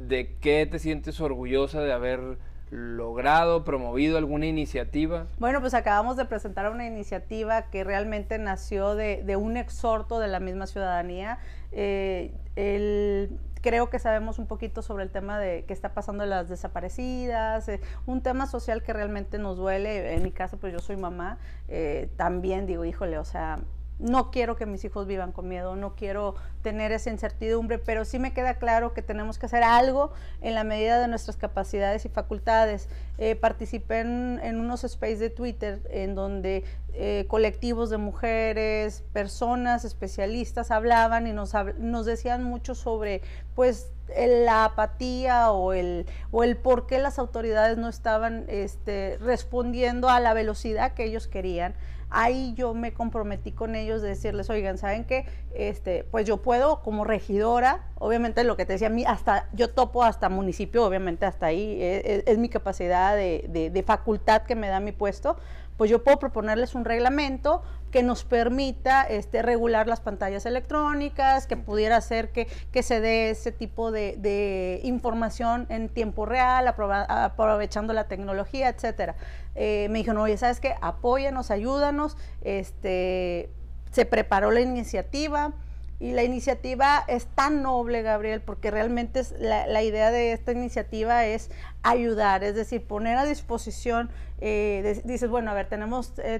¿de 0.05 0.35
qué 0.41 0.67
te 0.69 0.79
sientes 0.79 1.21
orgullosa 1.21 1.79
de 1.79 1.93
haber 1.93 2.37
logrado, 2.69 3.63
promovido 3.63 4.17
alguna 4.17 4.47
iniciativa? 4.47 5.27
Bueno, 5.39 5.61
pues 5.61 5.73
acabamos 5.75 6.17
de 6.17 6.25
presentar 6.25 6.69
una 6.69 6.85
iniciativa 6.85 7.69
que 7.69 7.85
realmente 7.85 8.37
nació 8.37 8.95
de, 8.95 9.37
un 9.37 9.55
exhorto 9.55 10.19
de 10.19 10.27
la 10.27 10.41
misma 10.41 10.67
ciudadanía. 10.67 11.39
Eh, 11.71 12.33
el 12.57 13.39
creo 13.63 13.89
que 13.89 13.97
sabemos 13.97 14.37
un 14.37 14.45
poquito 14.45 14.81
sobre 14.81 15.05
el 15.05 15.09
tema 15.09 15.39
de 15.39 15.63
qué 15.65 15.73
está 15.73 15.93
pasando 15.93 16.25
en 16.25 16.29
las 16.29 16.49
desaparecidas, 16.49 17.67
eh, 17.69 17.79
un 18.05 18.21
tema 18.21 18.45
social 18.45 18.83
que 18.83 18.91
realmente 18.91 19.39
nos 19.39 19.57
duele. 19.57 20.13
En 20.13 20.21
mi 20.21 20.31
caso, 20.31 20.57
pues 20.57 20.73
yo 20.73 20.79
soy 20.79 20.97
mamá, 20.97 21.39
eh, 21.69 22.09
también 22.17 22.67
digo, 22.67 22.83
híjole, 22.83 23.17
o 23.17 23.25
sea, 23.25 23.59
no 24.03 24.31
quiero 24.31 24.57
que 24.57 24.65
mis 24.65 24.83
hijos 24.83 25.07
vivan 25.07 25.31
con 25.31 25.47
miedo, 25.47 25.77
no 25.77 25.95
quiero 25.95 26.35
tener 26.61 26.91
esa 26.91 27.09
incertidumbre, 27.09 27.79
pero 27.79 28.03
sí 28.03 28.19
me 28.19 28.33
queda 28.33 28.55
claro 28.55 28.93
que 28.93 29.01
tenemos 29.01 29.39
que 29.39 29.45
hacer 29.45 29.63
algo 29.63 30.11
en 30.41 30.55
la 30.55 30.65
medida 30.65 30.99
de 30.99 31.07
nuestras 31.07 31.37
capacidades 31.37 32.03
y 32.05 32.09
facultades. 32.09 32.89
Eh, 33.17 33.35
participé 33.37 34.01
en, 34.01 34.59
unos 34.59 34.81
spaces 34.81 35.19
de 35.19 35.29
Twitter 35.29 35.81
en 35.89 36.15
donde 36.15 36.65
eh, 36.93 37.25
colectivos 37.29 37.89
de 37.89 37.97
mujeres, 37.97 39.03
personas 39.13 39.85
especialistas 39.85 40.69
hablaban 40.69 41.25
y 41.25 41.31
nos, 41.31 41.53
nos 41.77 42.05
decían 42.05 42.43
mucho 42.43 42.75
sobre 42.75 43.21
pues 43.55 43.89
la 44.17 44.65
apatía 44.65 45.51
o 45.51 45.71
el, 45.71 46.05
o 46.31 46.43
el 46.43 46.57
por 46.57 46.87
qué 46.87 46.99
las 46.99 47.19
autoridades 47.19 47.77
no 47.77 47.87
estaban 47.87 48.43
este, 48.49 49.17
respondiendo 49.21 50.09
a 50.09 50.19
la 50.19 50.33
velocidad 50.33 50.93
que 50.93 51.05
ellos 51.05 51.27
querían 51.27 51.73
ahí 52.13 52.53
yo 52.55 52.73
me 52.73 52.93
comprometí 52.93 53.51
con 53.51 53.75
ellos 53.75 54.01
de 54.01 54.09
decirles, 54.09 54.49
oigan, 54.49 54.77
¿saben 54.77 55.03
qué? 55.03 55.25
Este, 55.53 56.03
pues 56.05 56.25
yo 56.25 56.37
puedo 56.37 56.81
como 56.81 57.03
regidora, 57.03 57.87
obviamente 57.95 58.43
lo 58.43 58.55
que 58.55 58.65
te 58.65 58.73
decía, 58.73 58.87
a 58.87 58.91
mí 58.91 59.03
hasta, 59.05 59.49
yo 59.53 59.69
topo 59.69 60.03
hasta 60.03 60.29
municipio, 60.29 60.85
obviamente 60.85 61.25
hasta 61.25 61.47
ahí, 61.47 61.81
e, 61.81 62.23
e, 62.25 62.31
es, 62.31 62.37
mi 62.37 62.49
capacidad 62.49 63.15
de, 63.15 63.71
de 63.71 63.83
facultad 63.83 64.43
que 64.43 64.55
me 64.55 64.67
da 64.67 64.79
mi 64.79 64.91
puesto, 64.91 65.37
pues 65.77 65.89
yo 65.89 66.03
puedo 66.03 66.19
proponerles 66.19 66.75
un 66.75 66.85
reglamento 66.85 67.63
que 67.93 68.01
nos 68.01 68.23
permita 68.23 69.03
este, 69.03 69.43
regular 69.43 69.87
las 69.87 69.99
pantallas 69.99 70.47
electrónicas, 70.47 71.45
que 71.45 71.55
pudiera 71.55 71.95
hacer 71.95 72.31
que, 72.31 72.47
se 72.81 72.99
dé 72.99 73.29
ese 73.29 73.51
tipo 73.51 73.91
de, 73.91 74.81
información 74.83 75.67
en 75.69 75.89
tiempo 75.89 76.25
real, 76.25 76.67
aprovechando 76.67 77.93
la 77.93 78.07
tecnología, 78.07 78.69
etcétera. 78.69 79.15
Eh, 79.53 79.89
me 79.91 79.99
dijeron, 79.99 80.19
oye, 80.21 80.35
¿sabes 80.37 80.59
qué? 80.59 80.73
Apóyanos, 80.81 81.51
ayúdanos. 81.51 82.17
Este, 82.41 83.51
se 83.91 84.05
preparó 84.07 84.49
la 84.49 84.61
iniciativa. 84.61 85.53
Y 85.99 86.13
la 86.13 86.23
iniciativa 86.23 87.05
es 87.07 87.27
tan 87.27 87.61
noble, 87.61 88.01
Gabriel, 88.01 88.41
porque 88.41 88.71
realmente 88.71 89.19
es 89.19 89.35
la, 89.39 89.67
la 89.67 89.83
idea 89.83 90.09
de 90.09 90.33
esta 90.33 90.51
iniciativa 90.51 91.25
es 91.25 91.51
ayudar, 91.83 92.43
es 92.43 92.55
decir, 92.55 92.85
poner 92.85 93.17
a 93.17 93.25
disposición 93.25 94.09
eh, 94.45 95.01
dices, 95.05 95.29
bueno, 95.29 95.51
a 95.51 95.53
ver, 95.53 95.69
tenemos 95.69 96.11
eh, 96.17 96.37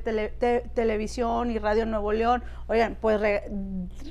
televisión 0.73 1.51
y 1.51 1.57
Radio 1.57 1.85
Nuevo 1.85 2.11
León, 2.11 2.43
oigan, 2.67 2.97
pues 2.99 3.21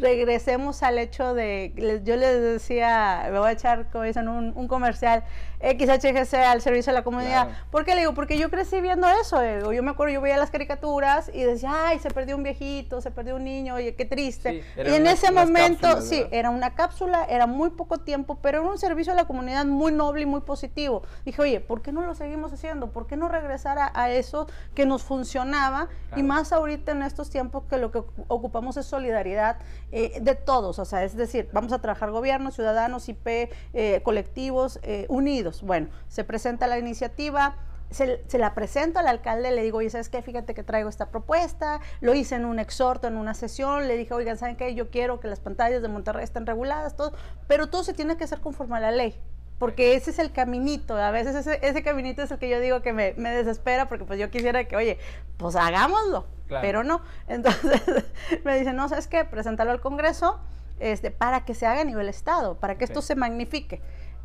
regresemos 0.01 0.83
al 0.83 0.97
hecho 0.97 1.35
de, 1.35 2.01
yo 2.03 2.17
les 2.17 2.41
decía, 2.41 3.29
me 3.31 3.39
voy 3.39 3.51
a 3.51 3.53
echar, 3.53 3.91
como 3.91 4.05
dicen, 4.05 4.29
un, 4.29 4.67
comercial, 4.67 5.25
XHGC 5.61 6.35
al 6.35 6.63
servicio 6.63 6.91
de 6.93 6.99
la 6.99 7.05
comunidad. 7.05 7.49
¿Por 7.71 7.85
qué 7.85 7.95
le 7.95 8.01
digo? 8.01 8.15
Porque 8.15 8.39
yo 8.39 8.49
crecí 8.49 8.81
viendo 8.81 9.07
eso, 9.09 9.43
eh, 9.43 9.61
yo 9.61 9.83
me 9.83 9.91
acuerdo, 9.91 10.15
yo 10.15 10.23
veía 10.23 10.39
las 10.39 10.51
caricaturas 10.51 11.31
y 11.33 11.43
decía, 11.43 11.89
ay, 11.89 11.99
se 11.99 12.09
perdió 12.09 12.35
un 12.37 12.45
viejito, 12.45 13.03
se 13.03 13.11
perdió 13.11 13.37
un 13.37 13.45
niño, 13.45 13.75
oye, 13.75 13.95
qué 13.95 14.07
triste. 14.07 14.65
y 14.75 14.95
en 14.95 15.07
ese 15.07 15.31
momento, 15.33 16.01
sí, 16.01 16.25
era 16.31 16.49
una 16.49 16.75
cápsula, 16.75 17.27
era 17.29 17.47
muy 17.47 17.69
poco 17.69 17.99
tiempo, 17.99 18.39
pero 18.41 18.61
era 18.61 18.71
un 18.71 18.79
servicio 18.79 19.13
a 19.13 19.17
la 19.17 19.27
comunidad 19.27 19.67
muy 19.67 19.93
noble 19.93 20.23
y 20.23 20.27
muy 20.27 20.41
positivo. 20.41 21.03
Dije, 21.25 21.41
oye, 21.41 21.61
¿por 21.61 21.83
qué 21.83 21.93
no 21.93 22.03
lo 22.03 22.15
seguimos 22.15 22.53
haciendo? 22.53 22.91
¿Por 22.91 23.07
qué 23.07 23.17
no 23.17 23.29
regresar 23.29 23.79
a, 23.79 24.11
eso 24.11 24.47
que 24.75 24.87
nos 24.87 25.03
funcionaba? 25.03 25.89
Y 26.17 26.23
más 26.23 26.53
ahorita 26.53 26.93
en 26.93 27.03
estos 27.03 27.31
tiempos 27.31 27.65
que 27.69 27.79
lo 27.79 27.91
que 27.93 28.03
ocupamos 28.29 28.77
es 28.77 28.87
solidaridad 28.87 29.59
eh, 29.93 30.21
de 30.21 30.35
todos, 30.35 30.79
o 30.79 30.85
sea, 30.85 31.05
es 31.05 31.17
decir, 31.17 31.49
vamos 31.53 31.73
a 31.73 31.81
trabajar 31.81 32.11
gobierno, 32.11 32.51
ciudadanos, 32.51 33.09
IP, 33.09 33.51
eh, 33.73 34.01
colectivos 34.03 34.81
eh, 34.83 35.07
unidos. 35.09 35.63
Bueno, 35.63 35.89
se 36.09 36.25
presenta 36.25 36.67
la 36.67 36.79
iniciativa. 36.79 37.57
Se, 37.91 38.23
la 38.39 38.55
presento 38.55 39.01
al 39.01 39.07
alcalde, 39.07 39.51
le 39.51 39.63
digo, 39.63 39.77
oye, 39.77 39.91
¿sabes 39.91 40.09
qué? 40.09 40.23
Fíjate 40.23 40.55
que 40.55 40.63
traigo 40.63 40.89
esta 40.89 41.11
propuesta, 41.11 41.79
lo 42.01 42.15
hice 42.15 42.37
en 42.37 42.47
un 42.47 42.59
exhorto, 42.59 43.07
en 43.07 43.19
una 43.19 43.35
sesión, 43.35 43.87
le 43.87 43.99
dije, 43.99 44.15
oigan, 44.15 44.39
¿saben 44.39 44.57
qué? 44.57 44.75
Yo 44.75 44.89
quiero 44.89 45.21
que 45.21 45.29
las 45.29 45.41
pantallas 45.41 45.83
de 45.83 45.89
Monterrey 45.89 46.25
estén 46.25 46.47
reguladas, 46.47 46.97
todo, 46.97 47.13
pero 47.49 47.67
todo 47.67 47.85
se 47.85 47.93
tiene 47.93 48.17
que 48.17 48.25
hacer 48.25 48.41
conforme 48.41 48.79
a 48.79 48.81
la 48.81 48.93
ley 48.93 49.15
porque 49.63 49.95
ese 49.95 50.11
es 50.11 50.19
el 50.19 50.33
caminito, 50.33 50.97
a 50.97 51.13
veces 51.13 51.37
ese, 51.37 51.61
ese 51.63 51.85
caminito 51.85 52.21
es 52.21 52.33
el 52.33 52.39
que 52.41 52.49
yo 52.49 52.59
digo 52.59 52.83
que 52.83 52.93
me, 52.93 53.15
me, 53.17 53.31
desespera, 53.31 53.87
porque 53.87 54.05
pues 54.05 54.19
yo 54.19 54.29
quisiera 54.29 54.65
que, 54.65 54.75
oye, 54.75 54.99
pues 55.37 55.55
hagámoslo, 55.55 56.27
pero 56.49 56.83
no. 56.83 57.01
Entonces 57.29 57.81
me 58.45 58.59
dicen, 58.59 58.75
no, 58.75 58.89
¿sabes 58.89 59.07
qué? 59.07 59.25
Preséntalo 59.25 59.71
al 59.71 59.81
Congreso 59.81 60.41
este, 60.81 61.13
para 61.13 61.45
que 61.45 61.55
se 61.55 61.65
haga 61.67 61.83
a 61.83 61.85
nivel 61.85 62.09
Estado, 62.09 62.57
para 62.57 62.77
que 62.77 62.83
esto 62.83 63.03
se 63.03 63.15
magnifique. 63.15 63.81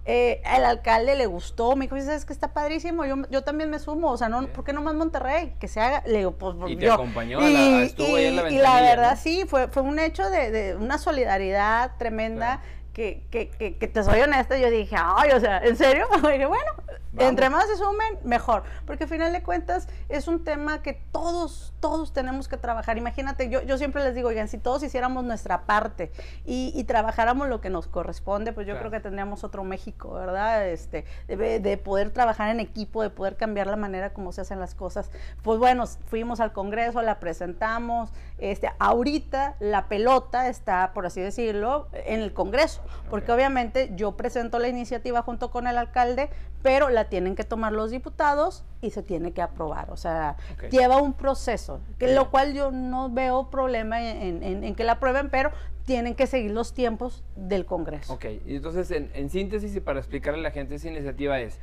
Eh, 0.06 0.42
el 0.56 0.66
alcalde 0.66 1.16
le 1.16 1.28
gustó, 1.28 1.76
me 1.76 1.86
dijo, 1.86 2.00
¿sabes 2.00 2.26
que 2.26 2.34
está 2.34 2.52
padrísimo? 2.52 3.06
Yo, 3.06 3.18
yo 3.30 3.44
también 3.44 3.70
me 3.70 3.78
sumo, 3.78 4.10
o 4.10 4.18
sea, 4.18 4.30
no, 4.30 4.48
¿por 4.48 4.64
qué 4.64 4.74
no 4.74 4.82
más 4.82 4.96
Monterrey? 4.96 5.54
Que 5.60 5.68
se 5.68 5.80
haga, 5.80 6.02
le 6.08 6.18
digo, 6.18 6.32
pues 6.32 6.56
y 6.66 6.78
te 6.78 6.90
acompañó, 6.90 7.48
y, 7.48 7.84
estuvo 7.84 8.16
ahí 8.16 8.26
en 8.26 8.38
la 8.38 8.50
Y 8.50 8.58
la 8.58 8.82
verdad, 8.82 9.20
sí, 9.22 9.44
fue, 9.48 9.68
fue 9.68 9.84
un 9.84 10.00
hecho 10.00 10.32
de, 10.32 10.50
de 10.50 10.76
una 10.76 10.98
solidaridad 10.98 11.92
tremenda 12.00 12.64
que, 12.98 13.22
que, 13.30 13.76
que, 13.78 13.88
te 13.88 14.04
soy 14.04 14.22
honesta, 14.22 14.58
yo 14.58 14.72
dije, 14.72 14.96
ay, 14.98 15.30
o 15.30 15.40
sea, 15.40 15.60
¿en 15.60 15.78
serio? 15.78 16.08
dije, 16.16 16.48
bueno, 16.48 16.72
entre 17.20 17.52
más 17.52 17.68
se 17.68 17.78
sumen, 17.78 18.18
mejor. 18.24 18.64
Porque 18.88 19.04
al 19.04 19.10
final 19.10 19.32
de 19.32 19.44
cuentas 19.44 19.88
es 20.10 20.28
un 20.28 20.44
tema 20.44 20.82
que 20.82 20.94
todos, 21.12 21.76
todos 21.80 22.12
tenemos 22.12 22.48
que 22.48 22.58
trabajar. 22.58 22.98
Imagínate, 22.98 23.50
yo, 23.50 23.62
yo 23.62 23.78
siempre 23.78 24.04
les 24.04 24.16
digo, 24.16 24.30
oigan, 24.30 24.48
si 24.48 24.58
todos 24.58 24.82
hiciéramos 24.82 25.24
nuestra 25.24 25.68
parte 25.68 26.12
y, 26.44 26.72
y 26.76 26.86
trabajáramos 26.86 27.48
lo 27.50 27.62
que 27.62 27.70
nos 27.70 27.88
corresponde, 27.88 28.52
pues 28.52 28.66
yo 28.66 28.76
creo 28.80 28.90
que 28.90 29.00
tendríamos 29.00 29.44
otro 29.44 29.64
México, 29.64 30.14
¿verdad? 30.14 30.68
Este, 30.68 31.06
de, 31.28 31.60
de, 31.60 31.78
poder 31.78 32.10
trabajar 32.10 32.50
en 32.50 32.60
equipo, 32.60 33.04
de 33.04 33.12
poder 33.12 33.38
cambiar 33.38 33.68
la 33.68 33.76
manera 33.76 34.12
como 34.12 34.32
se 34.32 34.42
hacen 34.42 34.60
las 34.60 34.74
cosas. 34.74 35.12
Pues 35.44 35.60
bueno, 35.60 35.86
fuimos 35.86 36.40
al 36.40 36.52
Congreso, 36.52 37.04
la 37.04 37.20
presentamos. 37.20 38.12
Este, 38.40 38.70
ahorita 38.78 39.56
la 39.60 39.88
pelota 39.88 40.48
está, 40.48 40.92
por 40.94 41.08
así 41.08 41.22
decirlo, 41.22 41.88
en 41.94 42.22
el 42.22 42.34
Congreso, 42.34 42.84
porque 43.10 43.32
obviamente 43.32 43.92
yo 43.96 44.16
presento 44.16 44.60
la 44.60 44.68
iniciativa 44.68 45.24
junto 45.24 45.50
con 45.50 45.66
el 45.66 45.78
alcalde, 45.78 46.30
pero 46.62 46.90
la 46.90 47.10
tienen 47.10 47.36
que 47.36 47.44
tomar 47.44 47.74
los 47.74 47.90
diputados 47.90 48.64
y 48.82 48.92
se 48.92 49.02
tiene 49.02 49.32
que 49.32 49.42
aprobar. 49.42 49.90
O 49.90 49.98
sea, 49.98 50.36
lleva 50.70 51.02
un 51.02 51.14
proceso, 51.14 51.80
que, 51.98 52.14
lo 52.14 52.30
cual 52.30 52.54
yo 52.54 52.72
no 52.72 53.10
veo 53.10 53.50
problema 53.50 54.02
en, 54.02 54.76
que 54.76 54.84
la 54.84 54.94
aprueben, 54.94 55.30
pero 55.30 55.52
tienen 55.86 56.14
que 56.14 56.28
seguir 56.28 56.52
los 56.52 56.74
tiempos 56.74 57.24
del 57.36 57.66
Congreso. 57.66 58.14
Ok, 58.14 58.26
y 58.46 58.58
entonces 58.58 58.92
en, 58.92 59.30
síntesis 59.30 59.76
y 59.76 59.80
para 59.80 60.00
explicarle 60.00 60.42
a 60.42 60.44
la 60.44 60.52
gente 60.52 60.76
esa 60.76 60.90
iniciativa 60.90 61.40
es, 61.40 61.60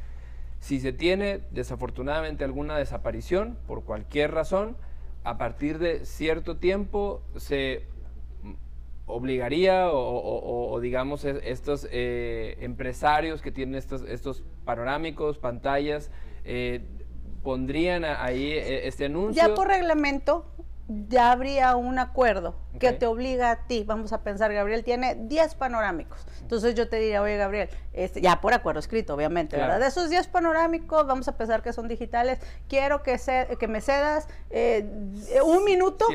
si 0.58 0.80
se 0.80 0.92
tiene 0.92 1.42
desafortunadamente 1.50 2.42
alguna 2.42 2.76
desaparición 2.78 3.58
por 3.66 3.84
cualquier 3.84 4.32
razón, 4.32 4.76
a 5.24 5.38
partir 5.38 5.78
de 5.78 6.04
cierto 6.04 6.58
tiempo 6.58 7.22
se 7.36 7.86
obligaría 9.06 9.90
o, 9.90 10.78
digamos 10.80 11.24
estos 11.24 11.86
eh, 11.90 12.56
empresarios 12.60 13.42
que 13.42 13.50
tienen 13.50 13.74
estos, 13.74 14.02
estos 14.02 14.44
panorámicos, 14.64 15.38
pantallas, 15.38 16.10
eh, 16.44 16.84
pondrían 17.42 18.04
ahí 18.04 18.52
eh, 18.52 18.86
este 18.86 19.06
anuncio. 19.06 19.42
Ya 19.42 19.54
por 19.54 19.68
reglamento 19.68 20.46
ya 20.88 21.32
habría 21.32 21.76
un 21.76 21.98
acuerdo 21.98 22.54
que 22.78 22.92
te 22.92 23.06
obliga 23.06 23.50
a 23.50 23.66
ti, 23.66 23.84
vamos 23.84 24.12
a 24.12 24.22
pensar, 24.22 24.52
Gabriel 24.52 24.84
tiene 24.84 25.14
10 25.14 25.54
panorámicos, 25.54 26.26
entonces 26.40 26.74
yo 26.74 26.88
te 26.88 26.96
diría, 26.96 27.22
oye 27.22 27.36
Gabriel, 27.36 27.68
este, 27.92 28.20
ya 28.20 28.40
por 28.40 28.54
acuerdo 28.54 28.80
escrito, 28.80 29.14
obviamente, 29.14 29.56
¿verdad? 29.56 29.80
De 29.80 29.86
esos 29.86 30.10
10 30.10 30.28
panorámicos, 30.28 31.06
vamos 31.06 31.28
a 31.28 31.36
pensar 31.36 31.62
que 31.62 31.72
son 31.72 31.88
digitales, 31.88 32.38
quiero 32.68 33.02
que, 33.02 33.18
se, 33.18 33.56
que 33.58 33.68
me 33.68 33.80
cedas 33.80 34.28
eh, 34.50 34.84
un 35.44 35.64
minuto, 35.64 36.06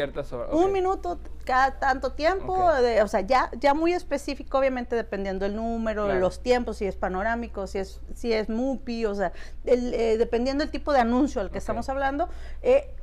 un 0.51 0.71
minuto 0.71 1.19
cada 1.45 1.79
tanto 1.79 2.11
tiempo, 2.11 2.53
o 2.53 3.07
sea, 3.07 3.21
ya, 3.21 3.49
ya 3.59 3.73
muy 3.73 3.93
específico, 3.93 4.59
obviamente 4.59 4.95
dependiendo 4.95 5.45
del 5.45 5.55
número, 5.55 6.07
de 6.07 6.19
los 6.19 6.43
tiempos, 6.43 6.77
si 6.77 6.85
es 6.85 6.95
panorámico, 6.95 7.65
si 7.65 7.79
es, 7.79 8.01
si 8.13 8.31
es 8.33 8.49
MUPI, 8.49 9.05
o 9.05 9.15
sea, 9.15 9.31
eh, 9.65 10.15
dependiendo 10.19 10.63
del 10.63 10.71
tipo 10.71 10.93
de 10.93 10.99
anuncio 10.99 11.41
al 11.41 11.49
que 11.49 11.57
estamos 11.57 11.89
hablando, 11.89 12.29
eh, 12.61 12.93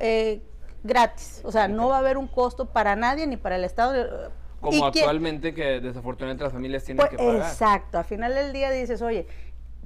eh 0.00 0.42
gratis. 0.84 1.40
O 1.42 1.50
sea, 1.50 1.66
no 1.66 1.88
va 1.88 1.96
a 1.96 1.98
haber 1.98 2.16
un 2.16 2.28
costo 2.28 2.66
para 2.66 2.94
nadie 2.94 3.26
ni 3.26 3.36
para 3.36 3.56
el 3.56 3.64
Estado. 3.64 4.30
Como 4.60 4.86
actualmente 4.86 5.52
que, 5.52 5.80
desafortunadamente 5.80 6.44
las 6.44 6.52
familias 6.52 6.84
tienen 6.84 6.98
pues, 6.98 7.10
que 7.10 7.16
pagar. 7.16 7.36
Exacto, 7.36 7.98
al 7.98 8.04
final 8.04 8.34
del 8.34 8.52
día 8.52 8.70
dices, 8.70 9.02
oye, 9.02 9.26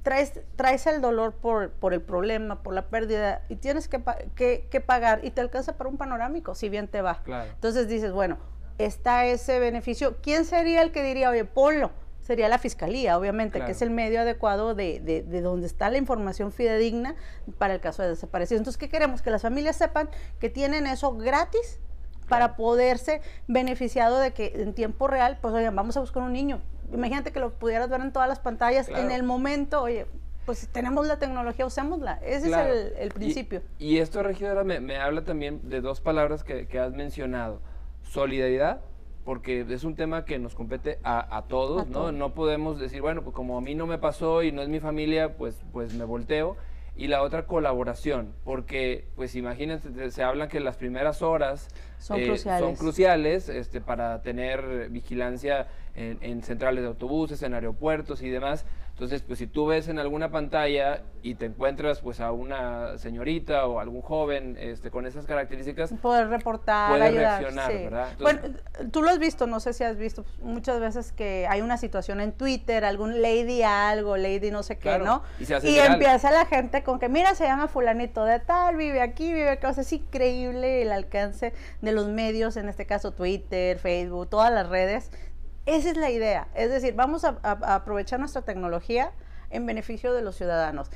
traes, 0.03 0.39
traes 0.55 0.87
el 0.87 1.01
dolor 1.01 1.33
por, 1.33 1.71
por 1.71 1.93
el 1.93 2.01
problema, 2.01 2.61
por 2.61 2.73
la 2.73 2.87
pérdida, 2.87 3.43
y 3.49 3.55
tienes 3.55 3.87
que, 3.89 4.01
que, 4.69 4.81
pagar 4.81 5.21
y 5.23 5.31
te 5.31 5.41
alcanza 5.41 5.75
para 5.75 5.89
un 5.89 5.97
panorámico, 5.97 6.55
si 6.55 6.69
bien 6.69 6.87
te 6.87 7.01
va. 7.01 7.21
Entonces 7.53 7.87
dices, 7.87 8.11
bueno, 8.11 8.37
está 8.77 9.25
ese 9.25 9.59
beneficio. 9.59 10.17
¿Quién 10.21 10.45
sería 10.45 10.81
el 10.81 10.91
que 10.91 11.03
diría, 11.03 11.29
oye, 11.29 11.45
ponlo? 11.45 11.91
Sería 12.29 12.47
la 12.47 12.59
fiscalía, 12.59 13.17
obviamente, 13.17 13.59
que 13.59 13.71
es 13.71 13.81
el 13.81 13.89
medio 13.89 14.21
adecuado 14.21 14.75
de, 14.75 14.99
de, 14.99 15.41
donde 15.41 15.65
está 15.65 15.89
la 15.89 15.97
información 15.97 16.51
fidedigna 16.51 17.15
para 17.57 17.73
el 17.73 17.79
caso 17.79 18.03
de 18.03 18.09
desaparición. 18.09 18.59
Entonces, 18.59 18.77
¿qué 18.77 18.87
queremos? 18.87 19.23
Que 19.23 19.31
las 19.31 19.41
familias 19.41 19.77
sepan 19.77 20.11
que 20.39 20.51
tienen 20.51 20.85
eso 20.85 21.17
gratis 21.17 21.79
para 22.27 22.55
poderse 22.55 23.21
beneficiado 23.47 24.19
de 24.19 24.31
que 24.31 24.53
en 24.57 24.75
tiempo 24.75 25.07
real, 25.07 25.39
pues 25.41 25.55
oigan, 25.55 25.75
vamos 25.75 25.97
a 25.97 26.01
buscar 26.01 26.21
un 26.21 26.31
niño. 26.31 26.61
Imagínate 26.93 27.31
que 27.31 27.39
lo 27.39 27.49
pudieras 27.49 27.89
ver 27.89 28.01
en 28.01 28.13
todas 28.13 28.29
las 28.29 28.39
pantallas 28.39 28.89
en 28.89 29.09
el 29.09 29.23
momento, 29.23 29.81
oye, 29.81 30.05
pues 30.45 30.67
tenemos 30.67 31.07
la 31.07 31.17
tecnología, 31.17 31.65
usémosla. 31.65 32.19
Ese 32.21 32.49
es 32.49 32.93
el, 32.99 33.09
principio. 33.09 33.63
Y, 33.79 33.97
esto, 33.97 34.21
regidora, 34.21 34.63
me, 34.63 34.79
me, 34.79 34.97
habla 34.97 35.23
también 35.23 35.67
de 35.67 35.81
dos 35.81 35.99
palabras 35.99 36.43
que, 36.43 36.67
que 36.67 36.77
has 36.77 36.93
mencionado. 36.93 37.59
Solidaridad 38.03 38.81
porque 39.29 39.63
es 39.69 39.83
un 39.83 39.93
tema 39.93 40.25
que 40.25 40.39
nos 40.39 40.55
compete 40.55 40.97
a, 41.03 41.43
todos, 41.47 41.87
¿no? 41.87 42.11
No 42.11 42.33
podemos 42.33 42.79
decir, 42.79 42.99
bueno, 42.99 43.21
pues 43.21 43.35
como 43.35 43.59
a 43.59 43.61
mí 43.61 43.75
no 43.75 43.85
me 43.85 43.99
pasó 43.99 44.41
y 44.41 44.51
no 44.51 44.63
es 44.63 44.69
mi 44.69 44.79
familia, 44.79 45.37
pues, 45.37 45.61
pues 45.71 45.93
me 45.93 46.03
volteo. 46.03 46.57
Y 46.95 47.09
la 47.09 47.21
otra, 47.21 47.45
colaboración, 47.45 48.33
porque, 48.43 49.05
pues 49.15 49.35
imagínense, 49.35 50.09
se 50.09 50.23
habla 50.23 50.47
que 50.47 50.59
las 50.59 50.77
primeras 50.77 51.21
horas 51.21 51.67
son 51.99 52.19
eh, 52.21 52.75
cruciales, 52.75 53.49
este, 53.49 53.81
para 53.81 54.23
tener 54.23 54.89
vigilancia 54.89 55.67
en, 55.93 56.41
centrales 56.41 56.81
de 56.81 56.87
autobuses, 56.87 57.43
en 57.43 57.53
aeropuertos 57.53 58.23
y 58.23 58.29
demás. 58.29 58.65
Entonces, 58.99 59.21
pues 59.21 59.39
si 59.39 59.47
tú 59.47 59.65
ves 59.65 59.87
en 59.87 59.97
alguna 59.97 60.29
pantalla 60.29 61.03
y 61.21 61.35
te 61.35 61.45
encuentras 61.45 62.01
pues 62.01 62.19
a 62.19 62.33
una 62.33 62.97
señorita 62.97 63.65
o 63.65 63.79
algún 63.79 64.01
joven 64.01 64.57
este, 64.59 64.91
con 64.91 65.05
esas 65.05 65.25
características, 65.25 65.93
poder 66.01 66.27
reportar, 66.27 66.91
puede 66.91 67.03
ayudar, 67.05 67.39
reaccionar, 67.39 67.71
sí. 67.71 67.77
¿verdad? 67.77 68.09
bueno, 68.19 68.41
tú 68.91 69.01
lo 69.01 69.09
has 69.09 69.17
visto, 69.17 69.47
no 69.47 69.61
sé 69.61 69.71
si 69.71 69.85
has 69.85 69.97
visto 69.97 70.25
muchas 70.41 70.81
veces 70.81 71.13
que 71.13 71.47
hay 71.49 71.61
una 71.61 71.77
situación 71.77 72.19
en 72.19 72.33
Twitter, 72.33 72.83
algún 72.83 73.21
lady 73.21 73.63
algo, 73.63 74.17
lady 74.17 74.51
no 74.51 74.63
sé 74.63 74.75
qué, 74.75 74.89
Claro, 74.89 75.05
¿no? 75.05 75.23
y 75.39 75.45
se 75.45 75.55
hace 75.55 75.71
y 75.71 75.79
empieza 75.79 76.29
la 76.31 76.45
gente 76.45 76.83
con 76.83 76.99
que, 76.99 77.07
mira, 77.07 77.35
se 77.35 77.45
llama 77.45 77.69
fulanito 77.69 78.25
de 78.25 78.41
tal, 78.41 78.75
vive 78.75 79.01
aquí, 79.01 79.31
vive 79.31 79.49
acá, 79.49 79.69
o 79.69 79.73
sea, 79.73 79.83
es 79.83 79.93
increíble 79.93 80.81
el 80.81 80.91
alcance 80.91 81.53
de 81.79 81.91
los 81.93 82.09
medios, 82.09 82.57
en 82.57 82.67
este 82.67 82.85
caso 82.85 83.13
Twitter, 83.13 83.79
Facebook, 83.79 84.29
todas 84.29 84.51
las 84.51 84.67
redes. 84.67 85.09
Esa 85.69 85.91
es 85.91 85.97
la 85.97 86.09
idea, 86.09 86.47
es 86.55 86.71
decir, 86.71 86.95
vamos 86.95 87.23
a, 87.23 87.37
aprovechar 87.43 88.19
nuestra 88.19 88.41
tecnología 88.41 89.11
en 89.51 89.67
beneficio 89.67 90.13
de 90.13 90.23
los 90.23 90.35
ciudadanos. 90.35 90.89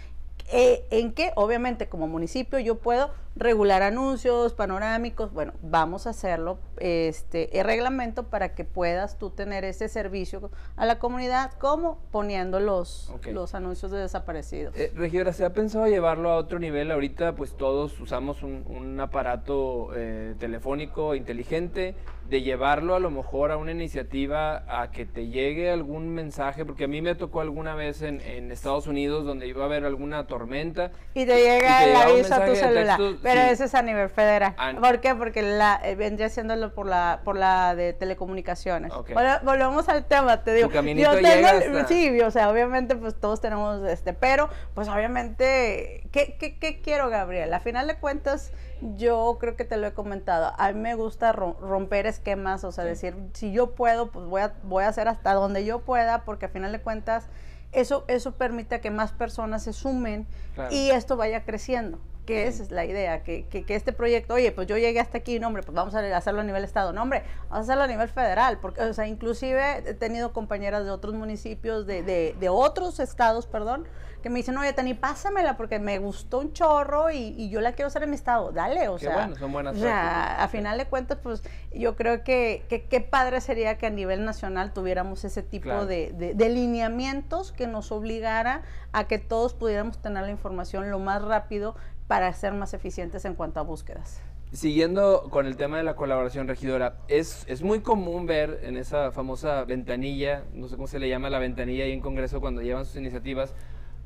Eh, 0.52 0.86
¿En 0.92 1.13
qué? 1.13 1.32
Obviamente, 1.36 1.88
como 1.88 2.08
municipio, 2.08 2.60
yo 2.60 2.75
puedo 2.75 3.12
regular 3.36 3.82
anuncios 3.82 4.54
panorámicos. 4.54 5.34
Bueno, 5.34 5.54
vamos 5.62 6.06
a 6.06 6.12
hacerlo, 6.12 6.60
este, 6.78 7.60
el 7.60 7.66
reglamento 7.66 8.24
para 8.24 8.54
que 8.54 8.63
puedas 8.63 9.18
tú 9.18 9.32
tener 9.32 9.63
ese 9.63 9.90
servicio 9.90 10.52
a 10.75 10.86
la 10.86 11.00
comunidad, 11.00 11.52
como 11.54 12.00
poniendo 12.12 12.60
los, 12.60 13.12
los 13.32 13.56
anuncios 13.56 13.92
de 13.92 14.00
desaparecidos. 14.00 14.75
Eh, 14.78 14.92
regidora, 14.96 15.34
¿se 15.34 15.46
ha 15.46 15.54
pensado 15.54 15.88
llevarlo 15.88 16.30
a 16.30 16.38
otro 16.38 16.60
nivel? 16.60 16.92
Ahorita 16.92 17.36
pues 17.36 17.56
todos 17.58 18.00
usamos 18.00 18.44
un, 18.44 18.63
un 18.68 19.00
aparato 19.00 19.90
eh, 19.96 20.36
telefónico 20.38 21.16
inteligente, 21.16 21.96
de 22.30 22.42
llevarlo 22.42 22.96
a 22.96 23.00
lo 23.00 23.12
mejor 23.12 23.52
a 23.52 23.58
una 23.58 23.72
iniciativa 23.72 24.63
a 24.82 24.92
que 24.92 25.06
te 25.06 25.28
llegue 25.28 25.72
algún 25.72 26.10
mensaje, 26.10 26.66
porque 26.66 26.86
a 26.86 26.88
mí 26.88 27.02
me 27.02 27.16
tocó 27.16 27.42
alguna 27.42 27.75
vez 27.75 28.02
en, 28.02 28.22
en 28.22 28.52
Estados 28.52 28.88
Unidos 28.88 29.25
donde 29.25 29.48
iba 29.48 29.63
a 29.63 29.66
haber 29.66 29.86
alguna 29.86 30.23
tormenta. 30.25 30.92
Y 31.13 31.25
te 31.25 31.36
llega 31.44 31.80
te 31.80 31.92
el 31.92 31.96
aviso 31.96 32.34
a 32.36 32.46
tu 32.46 32.56
celular. 32.56 32.98
texto, 32.98 33.20
pero 33.22 33.42
sí. 33.42 33.48
ese 33.50 33.63
es 33.65 33.75
a 33.75 33.82
nivel 33.82 34.10
federal. 34.10 34.56
¿Por 34.80 35.00
qué? 35.01 35.13
Porque 35.15 35.42
la, 35.42 35.80
eh, 35.84 35.96
vendría 35.96 36.27
haciéndolo 36.27 36.74
por 36.74 36.86
la, 36.88 37.22
por 37.24 37.36
la 37.38 37.75
de 37.75 37.94
telecomunicaciones. 37.94 38.92
Ok. 38.94 39.10
Vol- 39.12 39.42
volvemos 39.44 39.89
al 39.89 40.06
tema, 40.06 40.44
te 40.44 40.53
digo. 40.53 40.70
Tu 40.70 40.74
yo 40.75 41.12
tengo, 41.22 41.48
hasta- 41.48 41.88
sí, 41.88 42.20
o 42.22 42.32
sea, 42.32 42.50
obviamente 42.50 42.96
pues 42.96 43.15
todos 43.20 43.42
tenemos 43.42 43.84
este, 43.88 44.13
pero 44.13 44.50
pues 44.74 44.88
obviamente, 44.89 46.03
¿qué, 46.12 46.36
qué, 46.39 46.58
qué 46.58 46.82
quiero, 46.82 47.10
Gabriel? 47.10 47.53
A 47.53 47.60
final 47.60 47.88
de 47.88 47.96
cuentas, 47.96 48.51
yo 48.96 49.38
creo 49.39 49.56
que 49.56 49.63
te 49.65 49.77
lo 49.77 49.88
he 49.88 49.94
comentado, 49.94 50.53
a 50.58 50.72
mí 50.72 50.80
me 50.80 50.96
gusta 50.96 51.32
ro- 51.32 51.58
romper 51.62 52.06
esquemas, 52.06 52.63
o 52.63 52.72
sea, 52.72 52.84
decir, 52.84 53.15
si 53.34 53.51
yo 53.53 53.75
puedo, 53.75 54.12
pues 54.12 54.25
voy 54.25 54.42
a, 54.42 54.53
voy 54.63 54.84
a 54.84 54.89
hacer 54.89 55.08
hasta 55.08 55.34
donde 55.34 55.63
yo 55.65 55.80
pueda, 55.80 56.24
porque 56.25 56.46
a 56.48 56.50
final 56.50 56.72
de 56.72 56.80
cuentas, 56.82 57.27
eso, 57.74 58.06
eso 58.08 58.32
permite 58.34 58.80
que 58.82 58.92
más 58.92 59.12
personas 59.12 59.63
se 59.63 59.74
sumen 59.74 60.27
Claro. 60.56 60.74
y 60.74 60.92
esto 60.92 61.18
vaya 61.18 61.44
creciendo. 61.44 62.00
Que 62.25 62.48
esa 62.48 62.63
es 62.63 62.72
la 62.72 62.86
idea, 62.86 63.22
que, 63.24 63.46
que, 63.48 63.65
que 63.65 63.75
este 63.75 63.92
proyecto, 63.92 64.36
oye, 64.36 64.51
pues 64.53 64.65
yo 64.68 64.77
llegué 64.77 65.00
hasta 65.01 65.18
aquí, 65.18 65.39
no, 65.39 65.48
hombre, 65.48 65.62
pues 65.63 65.75
vamos 65.75 65.94
a 65.94 66.15
hacerlo 66.15 66.39
a 66.39 66.44
nivel 66.46 66.63
estado, 66.63 66.94
no, 66.94 67.01
hombre, 67.01 67.24
vamos 67.50 67.58
a 67.58 67.62
hacerlo 67.62 67.84
a 67.84 67.88
nivel 67.88 68.08
federal, 68.08 68.60
porque, 68.62 68.82
o 68.82 68.94
sea, 68.94 69.08
inclusive 69.08 69.80
he 69.89 69.94
tenido 69.94 70.32
compañeras 70.32 70.86
de 70.86 70.92
otros 70.92 71.13
municipios, 71.15 71.86
de, 71.86 72.01
de, 72.01 72.34
de 72.39 72.48
otros 72.50 73.01
estados, 73.01 73.46
perdón, 73.46 73.86
que 74.22 74.30
me 74.30 74.38
dicen, 74.38 74.58
oye, 74.58 74.72
Tani, 74.72 74.94
pásamela, 74.94 75.58
porque 75.58 75.80
me 75.80 76.00
gustó 76.00 76.39
un 76.39 76.53
chorro 76.53 77.12
y, 77.12 77.18
y 77.38 77.50
yo 77.50 77.60
la 77.60 77.74
quiero 77.74 77.88
hacer 77.88 78.03
en 78.03 78.12
mi 78.12 78.15
estado, 78.15 78.53
dale, 78.53 78.88
o 78.88 78.96
Qué 78.96 79.08
sea, 79.08 79.15
bueno, 79.15 79.36
son 79.36 79.51
buenas 79.51 79.75
o 79.75 79.80
sea, 79.82 80.42
a 80.42 80.48
final 80.48 80.77
de 80.77 80.86
cuentas, 80.86 81.18
pues 81.22 81.44
yo 81.74 81.98
creo 81.98 82.24
que 82.24 82.63
que 82.70 82.86
qué 82.86 83.01
padre 83.01 83.42
sería 83.42 83.77
que 83.77 83.88
a 83.88 83.89
nivel 83.89 84.24
nacional 84.24 84.72
tuviéramos 84.72 85.25
ese 85.25 85.44
tipo 85.44 85.63
Claro. 85.65 85.86
de, 85.88 86.13
de- 86.13 86.36
de 86.36 86.50
lineamientos 86.50 87.51
que 87.51 87.68
nos 87.68 87.92
obligara 87.92 88.62
a 88.94 89.06
que 89.08 89.18
todos 89.18 89.53
pudiéramos 89.53 89.98
tener 90.01 90.24
la 90.24 90.30
información 90.30 90.89
lo 90.89 91.00
más 91.00 91.22
rápido 91.22 91.75
para 92.07 92.31
ser 92.33 92.53
más 92.53 92.74
eficientes 92.74 93.25
en 93.25 93.36
cuanto 93.36 93.60
a 93.60 93.63
búsquedas. 93.63 94.22
Siguiendo 94.51 95.29
con 95.31 95.48
el 95.48 95.55
tema 95.57 95.77
de 95.77 95.83
la 95.83 95.95
colaboración 95.95 96.48
regidora, 96.48 96.98
es, 97.07 97.43
es 97.48 97.63
muy 97.63 97.79
común 97.81 98.27
ver 98.27 98.60
en 98.63 98.77
esa 98.77 99.12
famosa 99.12 99.63
ventanilla, 99.65 100.43
no 100.53 100.67
sé 100.67 100.75
cómo 100.75 100.88
se 100.88 101.00
le 101.00 101.10
llama 101.10 101.31
la 101.31 101.39
ventanilla 101.39 101.86
ahí 101.86 101.91
en 101.91 102.01
Congreso 102.01 102.39
cuando 102.39 102.62
llevan 102.62 102.86
sus 102.86 102.98
iniciativas, 102.98 103.55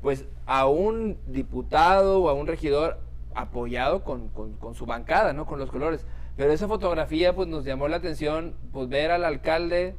pues 0.00 0.24
a 0.46 0.66
un 0.66 1.18
diputado 1.26 2.22
o 2.22 2.28
a 2.30 2.32
un 2.32 2.46
regidor 2.46 2.98
apoyado 3.34 4.04
con, 4.04 4.28
con- 4.28 4.54
con 4.54 4.74
su 4.74 4.86
bancada, 4.86 5.34
¿no? 5.34 5.44
Con 5.44 5.58
los 5.58 5.70
colores. 5.70 6.06
Pero 6.36 6.50
esa 6.52 6.66
fotografía 6.66 7.34
pues 7.34 7.46
nos 7.46 7.64
llamó 7.66 7.88
la 7.88 7.96
atención, 7.98 8.54
pues 8.72 8.88
ver 8.88 9.10
al 9.10 9.24
alcalde 9.24 9.96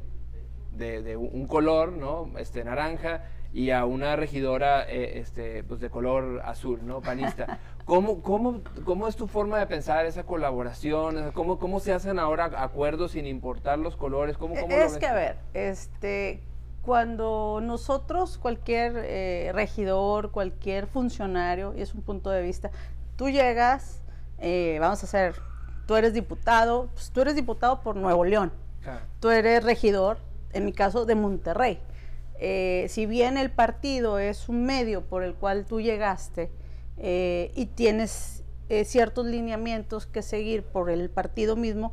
de, 0.72 1.02
de 1.02 1.16
un 1.16 1.46
color, 1.46 1.92
¿no? 1.92 2.28
Este, 2.38 2.64
naranja, 2.64 3.24
y 3.52 3.70
a 3.70 3.84
una 3.84 4.14
regidora 4.16 4.88
eh, 4.88 5.18
este, 5.18 5.62
pues 5.64 5.80
de 5.80 5.90
color 5.90 6.40
azul, 6.44 6.80
¿no? 6.84 7.00
Panista. 7.02 7.58
¿Cómo, 7.90 8.22
cómo, 8.22 8.60
¿Cómo 8.84 9.08
es 9.08 9.16
tu 9.16 9.26
forma 9.26 9.58
de 9.58 9.66
pensar 9.66 10.06
esa 10.06 10.22
colaboración? 10.22 11.32
¿Cómo, 11.32 11.58
cómo 11.58 11.80
se 11.80 11.92
hacen 11.92 12.20
ahora 12.20 12.48
acuerdos 12.62 13.10
sin 13.10 13.26
importar 13.26 13.80
los 13.80 13.96
colores? 13.96 14.38
¿Cómo, 14.38 14.54
cómo 14.54 14.72
es 14.72 14.96
que, 14.96 15.06
a 15.06 15.12
ver, 15.12 15.38
este, 15.54 16.40
cuando 16.82 17.58
nosotros, 17.60 18.38
cualquier 18.38 18.92
eh, 18.96 19.50
regidor, 19.52 20.30
cualquier 20.30 20.86
funcionario, 20.86 21.74
y 21.76 21.82
es 21.82 21.92
un 21.92 22.02
punto 22.02 22.30
de 22.30 22.42
vista, 22.42 22.70
tú 23.16 23.28
llegas, 23.28 24.02
eh, 24.38 24.78
vamos 24.80 25.02
a 25.02 25.06
hacer, 25.06 25.34
tú 25.88 25.96
eres 25.96 26.14
diputado, 26.14 26.90
pues 26.94 27.10
tú 27.10 27.22
eres 27.22 27.34
diputado 27.34 27.80
por 27.80 27.96
Nuevo 27.96 28.24
León, 28.24 28.52
tú 29.18 29.30
eres 29.30 29.64
regidor, 29.64 30.18
en 30.52 30.64
mi 30.64 30.72
caso, 30.72 31.06
de 31.06 31.16
Monterrey. 31.16 31.80
Eh, 32.38 32.86
si 32.88 33.06
bien 33.06 33.36
el 33.36 33.50
partido 33.50 34.20
es 34.20 34.48
un 34.48 34.64
medio 34.64 35.02
por 35.02 35.24
el 35.24 35.34
cual 35.34 35.66
tú 35.66 35.80
llegaste 35.80 36.52
eh, 37.00 37.50
y 37.54 37.66
tienes 37.66 38.44
eh, 38.68 38.84
ciertos 38.84 39.26
lineamientos 39.26 40.06
que 40.06 40.22
seguir 40.22 40.62
por 40.62 40.90
el 40.90 41.10
partido 41.10 41.56
mismo, 41.56 41.92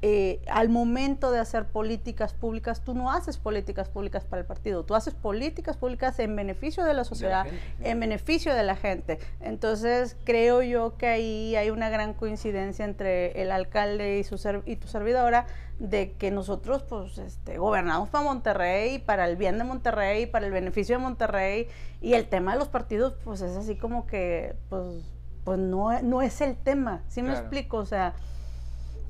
eh, 0.00 0.40
al 0.48 0.68
momento 0.68 1.32
de 1.32 1.40
hacer 1.40 1.66
políticas 1.66 2.32
públicas, 2.32 2.82
tú 2.84 2.94
no 2.94 3.10
haces 3.10 3.36
políticas 3.36 3.88
públicas 3.88 4.24
para 4.24 4.40
el 4.40 4.46
partido, 4.46 4.84
tú 4.84 4.94
haces 4.94 5.14
políticas 5.14 5.76
públicas 5.76 6.18
en 6.20 6.36
beneficio 6.36 6.84
de 6.84 6.94
la 6.94 7.02
sociedad, 7.04 7.44
gente, 7.44 7.60
sí. 7.78 7.82
en 7.84 7.98
beneficio 8.00 8.54
de 8.54 8.62
la 8.62 8.76
gente. 8.76 9.18
Entonces, 9.40 10.16
creo 10.24 10.62
yo 10.62 10.96
que 10.96 11.08
ahí 11.08 11.56
hay 11.56 11.70
una 11.70 11.90
gran 11.90 12.14
coincidencia 12.14 12.84
entre 12.84 13.42
el 13.42 13.50
alcalde 13.50 14.18
y, 14.20 14.24
su 14.24 14.38
ser- 14.38 14.62
y 14.66 14.76
tu 14.76 14.86
servidora 14.86 15.46
de 15.80 16.12
que 16.12 16.30
nosotros 16.30 16.82
pues 16.82 17.18
este, 17.18 17.58
gobernamos 17.58 18.08
para 18.08 18.24
Monterrey, 18.24 18.98
para 18.98 19.26
el 19.28 19.36
bien 19.36 19.58
de 19.58 19.64
Monterrey, 19.64 20.26
para 20.26 20.46
el 20.46 20.52
beneficio 20.52 20.96
de 20.96 21.02
Monterrey 21.02 21.68
y 22.00 22.14
el 22.14 22.28
tema 22.28 22.52
de 22.52 22.58
los 22.58 22.68
partidos 22.68 23.14
pues 23.24 23.40
es 23.42 23.56
así 23.56 23.76
como 23.76 24.06
que 24.06 24.56
pues, 24.68 25.04
pues 25.44 25.58
no, 25.58 26.00
no 26.02 26.22
es 26.22 26.40
el 26.40 26.56
tema, 26.56 27.02
¿sí 27.08 27.22
me 27.22 27.30
explico? 27.32 27.76
O 27.78 27.86
sea, 27.86 28.14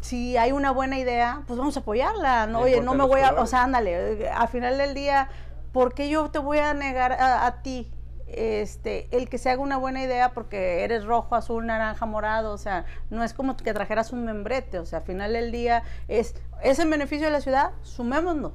si 0.00 0.36
hay 0.36 0.52
una 0.52 0.70
buena 0.70 0.98
idea, 0.98 1.42
pues 1.46 1.58
vamos 1.58 1.76
a 1.76 1.80
apoyarla. 1.80 2.46
No, 2.46 2.60
oye, 2.60 2.80
no 2.80 2.92
me 2.94 3.04
voy 3.04 3.20
a, 3.20 3.32
o 3.42 3.46
sea, 3.46 3.64
ándale, 3.64 4.28
al 4.30 4.48
final 4.48 4.78
del 4.78 4.94
día, 4.94 5.28
¿por 5.72 5.94
qué 5.94 6.08
yo 6.08 6.30
te 6.30 6.38
voy 6.38 6.58
a 6.58 6.72
negar 6.74 7.12
a, 7.12 7.46
a 7.46 7.62
ti 7.62 7.90
este, 8.26 9.08
el 9.16 9.28
que 9.28 9.38
se 9.38 9.50
haga 9.50 9.62
una 9.62 9.76
buena 9.78 10.02
idea 10.02 10.32
porque 10.34 10.84
eres 10.84 11.04
rojo, 11.04 11.34
azul, 11.34 11.66
naranja, 11.66 12.06
morado? 12.06 12.52
O 12.52 12.58
sea, 12.58 12.84
no 13.10 13.24
es 13.24 13.32
como 13.34 13.56
que 13.56 13.72
trajeras 13.74 14.12
un 14.12 14.24
membrete, 14.24 14.78
o 14.78 14.86
sea, 14.86 15.00
al 15.00 15.04
final 15.04 15.32
del 15.32 15.50
día 15.50 15.82
es, 16.08 16.34
es 16.62 16.78
en 16.78 16.90
beneficio 16.90 17.26
de 17.26 17.32
la 17.32 17.40
ciudad, 17.40 17.70
sumémonos. 17.82 18.52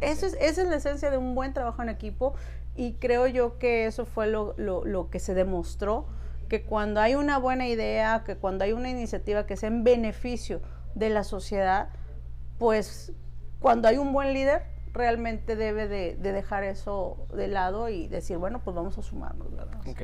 Eso 0.00 0.24
es, 0.26 0.34
esa 0.40 0.62
es 0.62 0.68
la 0.68 0.76
esencia 0.76 1.10
de 1.10 1.18
un 1.18 1.34
buen 1.34 1.52
trabajo 1.52 1.82
en 1.82 1.90
equipo 1.90 2.34
y 2.74 2.94
creo 2.94 3.26
yo 3.26 3.58
que 3.58 3.84
eso 3.86 4.06
fue 4.06 4.26
lo, 4.28 4.54
lo- 4.56 4.84
lo 4.86 5.10
que 5.10 5.18
se 5.20 5.34
demostró, 5.34 6.06
que 6.50 6.64
cuando 6.64 7.00
hay 7.00 7.14
una 7.14 7.38
buena 7.38 7.68
idea, 7.68 8.24
que 8.26 8.36
cuando 8.36 8.64
hay 8.64 8.72
una 8.72 8.90
iniciativa 8.90 9.46
que 9.46 9.56
sea 9.56 9.68
en 9.68 9.84
beneficio 9.84 10.60
de 10.96 11.08
la 11.08 11.22
sociedad, 11.22 11.90
pues 12.58 13.12
cuando 13.60 13.86
hay 13.86 13.98
un 13.98 14.12
buen 14.12 14.34
líder, 14.34 14.64
realmente 14.92 15.54
debe 15.54 15.86
de, 15.86 16.16
de 16.16 16.32
dejar 16.32 16.64
eso 16.64 17.28
de 17.32 17.46
lado 17.46 17.88
y 17.88 18.08
decir, 18.08 18.36
bueno, 18.36 18.60
pues 18.64 18.74
vamos 18.74 18.98
a 18.98 19.02
sumarnos, 19.02 19.54
¿verdad? 19.54 19.80
Ok. 19.86 20.02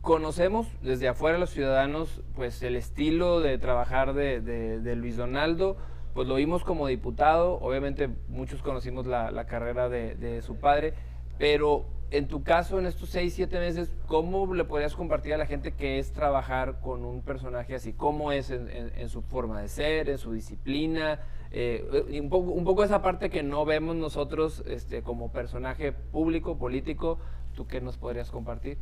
Conocemos 0.00 0.66
desde 0.80 1.08
afuera 1.08 1.36
los 1.36 1.50
ciudadanos, 1.50 2.22
pues 2.34 2.62
el 2.62 2.74
estilo 2.74 3.40
de 3.40 3.58
trabajar 3.58 4.14
de, 4.14 4.96
Luis 4.96 5.18
Donaldo, 5.18 5.76
pues 6.14 6.26
lo 6.26 6.36
vimos 6.36 6.64
como 6.64 6.86
diputado, 6.86 7.60
obviamente 7.60 8.08
muchos 8.28 8.62
conocimos 8.62 9.06
la, 9.06 9.44
carrera 9.44 9.90
de 9.90 10.40
su 10.40 10.56
padre, 10.56 10.94
pero 11.38 11.84
en 12.16 12.28
tu 12.28 12.42
caso, 12.42 12.78
en 12.78 12.86
estos 12.86 13.08
seis, 13.10 13.34
siete 13.34 13.58
meses, 13.58 13.90
¿cómo 14.06 14.52
le 14.54 14.64
podrías 14.64 14.94
compartir 14.94 15.34
a 15.34 15.38
la 15.38 15.46
gente 15.46 15.72
que 15.72 15.98
es 15.98 16.12
trabajar 16.12 16.80
con 16.80 17.04
un 17.04 17.22
personaje 17.22 17.74
así? 17.74 17.92
¿Cómo 17.92 18.32
es 18.32 18.50
en, 18.50 18.68
en- 18.70 18.92
en 18.96 19.08
su 19.08 19.22
forma 19.22 19.60
de 19.60 19.68
ser, 19.68 20.08
en 20.08 20.18
su 20.18 20.32
disciplina? 20.32 21.20
Eh, 21.50 22.18
un, 22.20 22.28
poco, 22.30 22.50
un 22.50 22.64
poco 22.64 22.82
esa 22.84 23.00
parte 23.02 23.30
que 23.30 23.42
no 23.42 23.64
vemos 23.64 23.94
nosotros 23.96 24.62
este, 24.66 25.02
como 25.02 25.30
personaje 25.30 25.92
público, 25.92 26.56
político, 26.58 27.18
¿tú 27.54 27.66
qué 27.66 27.80
nos 27.80 27.96
podrías 27.96 28.30
compartir? 28.30 28.78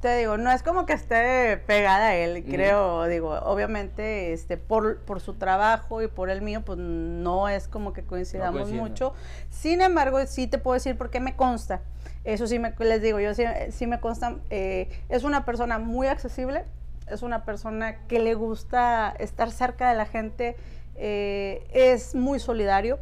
te 0.00 0.18
digo, 0.18 0.36
no 0.36 0.52
es 0.52 0.62
como 0.62 0.84
que 0.84 0.92
esté 0.92 1.56
pegada 1.66 2.08
a 2.08 2.14
él, 2.16 2.44
creo, 2.44 3.06
digo, 3.06 3.30
obviamente, 3.40 4.34
este, 4.34 4.58
por, 4.58 4.98
por 5.00 5.20
su 5.20 5.34
trabajo 5.34 6.02
y 6.02 6.06
por 6.06 6.28
el 6.28 6.42
mío, 6.42 6.60
pues 6.64 6.78
no 6.78 7.48
es 7.48 7.66
como 7.66 7.94
que 7.94 8.04
coincidamos 8.04 8.70
mucho. 8.70 9.14
Sin 9.48 9.80
embargo, 9.80 10.18
sí 10.26 10.46
te 10.48 10.58
puedo 10.58 10.74
decir 10.74 10.98
porque 10.98 11.18
me 11.18 11.34
consta. 11.34 11.80
Eso 12.26 12.48
sí 12.48 12.58
me, 12.58 12.74
les 12.80 13.00
digo, 13.00 13.20
yo 13.20 13.32
sí, 13.34 13.86
me 13.86 14.00
consta, 14.00 14.34
eh, 14.50 14.88
es 15.08 15.22
una 15.22 15.44
persona 15.44 15.78
muy 15.78 16.08
accesible, 16.08 16.64
es 17.08 17.22
una 17.22 17.44
persona 17.44 17.98
que 18.08 18.18
le 18.18 18.34
gusta 18.34 19.14
estar 19.20 19.52
cerca 19.52 19.88
de 19.88 19.96
la 19.96 20.06
gente, 20.06 20.56
eh, 20.96 21.64
es 21.72 22.16
muy 22.16 22.40
solidario, 22.40 22.98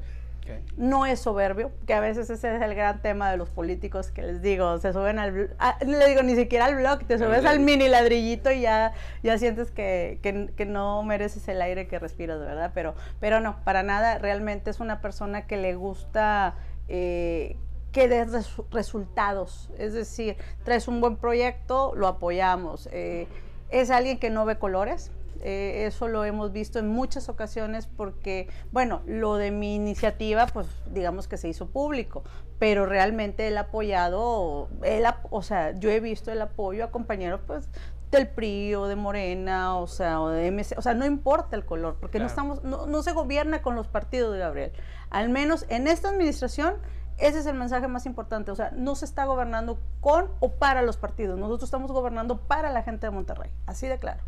no 0.77 1.07
es 1.07 1.21
soberbio, 1.21 1.73
que 1.87 1.95
a 1.95 2.01
veces 2.01 2.29
ese 2.29 2.55
es 2.55 2.61
el 2.61 2.75
gran 2.75 3.01
tema 3.01 3.31
de 3.31 3.39
los 3.39 3.49
políticos 3.49 4.11
que 4.11 4.21
les 4.21 4.43
digo, 4.43 4.77
se 4.77 4.93
suben 4.93 5.19
al, 5.19 5.57
no 5.87 5.99
le 5.99 6.07
digo 6.07 6.23
ni 6.23 6.35
siquiera 6.35 6.67
al 6.67 6.75
blog, 6.75 7.07
te 7.07 7.17
subes 7.17 7.47
al 7.47 7.61
mini 7.61 7.89
ladrillito 7.89 8.53
y 8.53 8.61
ya, 8.61 8.93
ya 9.23 9.39
sientes 9.39 9.71
que, 9.71 10.19
que, 10.21 10.67
no 10.67 11.03
mereces 11.03 11.49
el 11.49 11.63
aire 11.63 11.87
que 11.87 11.99
respiras, 11.99 12.41
¿verdad? 12.41 12.73
Pero, 12.75 12.95
pero 13.21 13.41
no, 13.41 13.57
para 13.65 13.83
nada, 13.83 14.19
realmente 14.19 14.69
es 14.69 14.81
una 14.81 15.01
persona 15.01 15.47
que 15.47 15.57
le 15.57 15.75
gusta 15.77 16.57
eh, 16.89 17.57
que 17.95 18.09
dé 18.09 18.27
resultados, 18.73 19.71
es 19.79 19.93
decir, 19.95 20.37
traes 20.65 20.89
un 20.89 21.01
buen 21.01 21.17
proyecto, 21.17 21.95
lo 21.95 22.09
apoyamos. 22.09 22.89
Eh, 22.91 23.29
es 23.71 23.91
alguien 23.91 24.19
que 24.19 24.31
no 24.31 24.45
ve 24.45 24.59
colores, 24.59 25.13
eh, 25.43 25.87
eso 25.87 26.09
lo 26.09 26.25
hemos 26.25 26.53
visto 26.53 26.81
en 26.81 26.89
muchas 26.89 27.29
ocasiones 27.29 27.87
porque, 27.87 28.49
bueno, 28.73 29.03
lo 29.07 29.37
de 29.37 29.53
mi 29.53 29.77
iniciativa, 29.77 30.47
pues 30.49 30.67
digamos 30.91 31.29
que 31.29 31.37
se 31.37 31.49
hizo 31.49 31.69
público, 31.69 32.25
pero 32.59 32.85
realmente 32.85 33.47
él 33.47 33.57
apoyado, 33.59 34.69
él, 34.83 35.05
o 35.31 35.43
sea, 35.43 35.79
yo 35.79 35.89
he 35.89 36.01
visto 36.01 36.33
el 36.33 36.43
apoyo 36.43 36.85
a 36.85 36.91
compañeros, 36.91 37.43
pues, 37.47 37.69
del 38.11 38.27
PRI 38.27 38.75
o 38.75 38.89
de 38.89 38.97
Morena, 38.97 39.77
o 39.77 39.87
sea, 39.87 40.21
o 40.21 40.31
de 40.31 40.51
MC, 40.51 40.77
o 40.77 40.83
sea, 40.83 40.95
no 40.95 41.07
importa 41.07 41.55
el 41.55 41.65
color, 41.65 41.97
porque 42.01 42.19
no 42.19 42.27
estamos, 42.27 42.65
no, 42.65 42.87
no 42.87 43.03
se 43.05 43.13
gobierna 43.13 43.63
con 43.63 43.77
los 43.77 43.87
partidos 43.87 44.33
de 44.33 44.41
Gabriel. 44.41 44.73
Al 45.11 45.29
menos 45.29 45.65
en 45.69 45.87
esta 45.87 46.09
administración, 46.09 46.75
ese 47.19 47.39
es 47.39 47.47
el 47.47 47.55
mensaje 47.55 47.89
más 47.89 48.07
importante. 48.07 48.51
O 48.51 48.55
sea, 48.55 48.71
no 48.75 48.95
se 48.95 49.05
está 49.05 49.25
gobernando 49.25 49.79
con 50.01 50.27
o 50.41 50.53
para 50.53 50.83
los 50.83 50.97
partidos. 50.97 51.39
Nosotros 51.39 51.69
estamos 51.69 51.93
gobernando 51.93 52.39
para 52.39 52.71
la 52.71 52.83
gente 52.83 53.07
de 53.07 53.11
Monterrey. 53.11 53.51
Así 53.67 53.87
de 53.87 53.99
claro. 53.99 54.21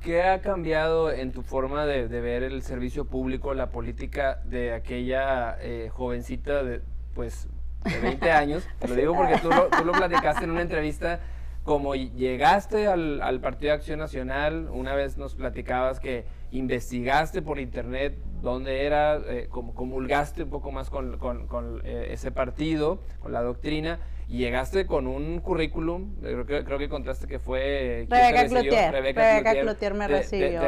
¿Qué 0.00 0.22
ha 0.22 0.40
cambiado 0.40 1.12
en 1.12 1.30
tu 1.32 1.42
forma 1.42 1.84
de, 1.84 2.06
ver 2.08 2.42
el 2.42 2.62
servicio 2.62 3.04
público, 3.04 3.52
la 3.52 3.70
política 3.70 4.40
de 4.44 4.72
aquella 4.72 5.58
eh, 5.60 5.90
jovencita 5.92 6.62
de, 6.62 6.80
pues, 7.14 7.48
de 7.84 7.98
20 8.00 8.30
años? 8.32 8.66
Te 8.78 8.88
lo 8.88 8.94
digo 8.94 9.14
porque 9.14 9.36
tú 9.38 9.50
lo, 9.50 9.66
tú 9.66 9.84
lo 9.84 9.92
platicaste 9.92 10.44
en 10.44 10.52
una 10.52 10.62
entrevista 10.62 11.20
como 11.64 11.94
llegaste 11.94 12.86
al, 12.86 13.20
al, 13.20 13.40
Partido 13.40 13.72
de 13.72 13.76
Acción 13.76 13.98
Nacional, 13.98 14.68
una 14.72 14.94
vez 14.94 15.18
nos 15.18 15.34
platicabas 15.34 16.00
que 16.00 16.24
investigaste 16.52 17.42
por 17.42 17.58
internet 17.58 18.16
dónde 18.42 18.86
era, 18.86 19.20
eh, 19.28 19.48
como 19.50 19.74
comulgaste 19.74 20.44
un 20.44 20.50
poco 20.50 20.72
más 20.72 20.90
con, 20.90 21.18
con, 21.18 21.46
con 21.46 21.82
eh, 21.84 22.08
ese 22.10 22.32
partido, 22.32 23.00
con 23.20 23.32
la 23.32 23.42
doctrina, 23.42 24.00
y 24.28 24.38
llegaste 24.38 24.86
con 24.86 25.08
un 25.08 25.40
currículum, 25.40 26.14
creo 26.20 26.46
que, 26.46 26.64
creo 26.64 26.78
que 26.78 26.88
contaste 26.88 27.26
que 27.26 27.40
fue... 27.40 28.06
Rebeca 28.08 28.46
Cloutier. 28.46 28.92
Rebeca, 28.92 29.60
Cloutier 29.60 29.94
me 29.94 30.06
recibió. 30.06 30.60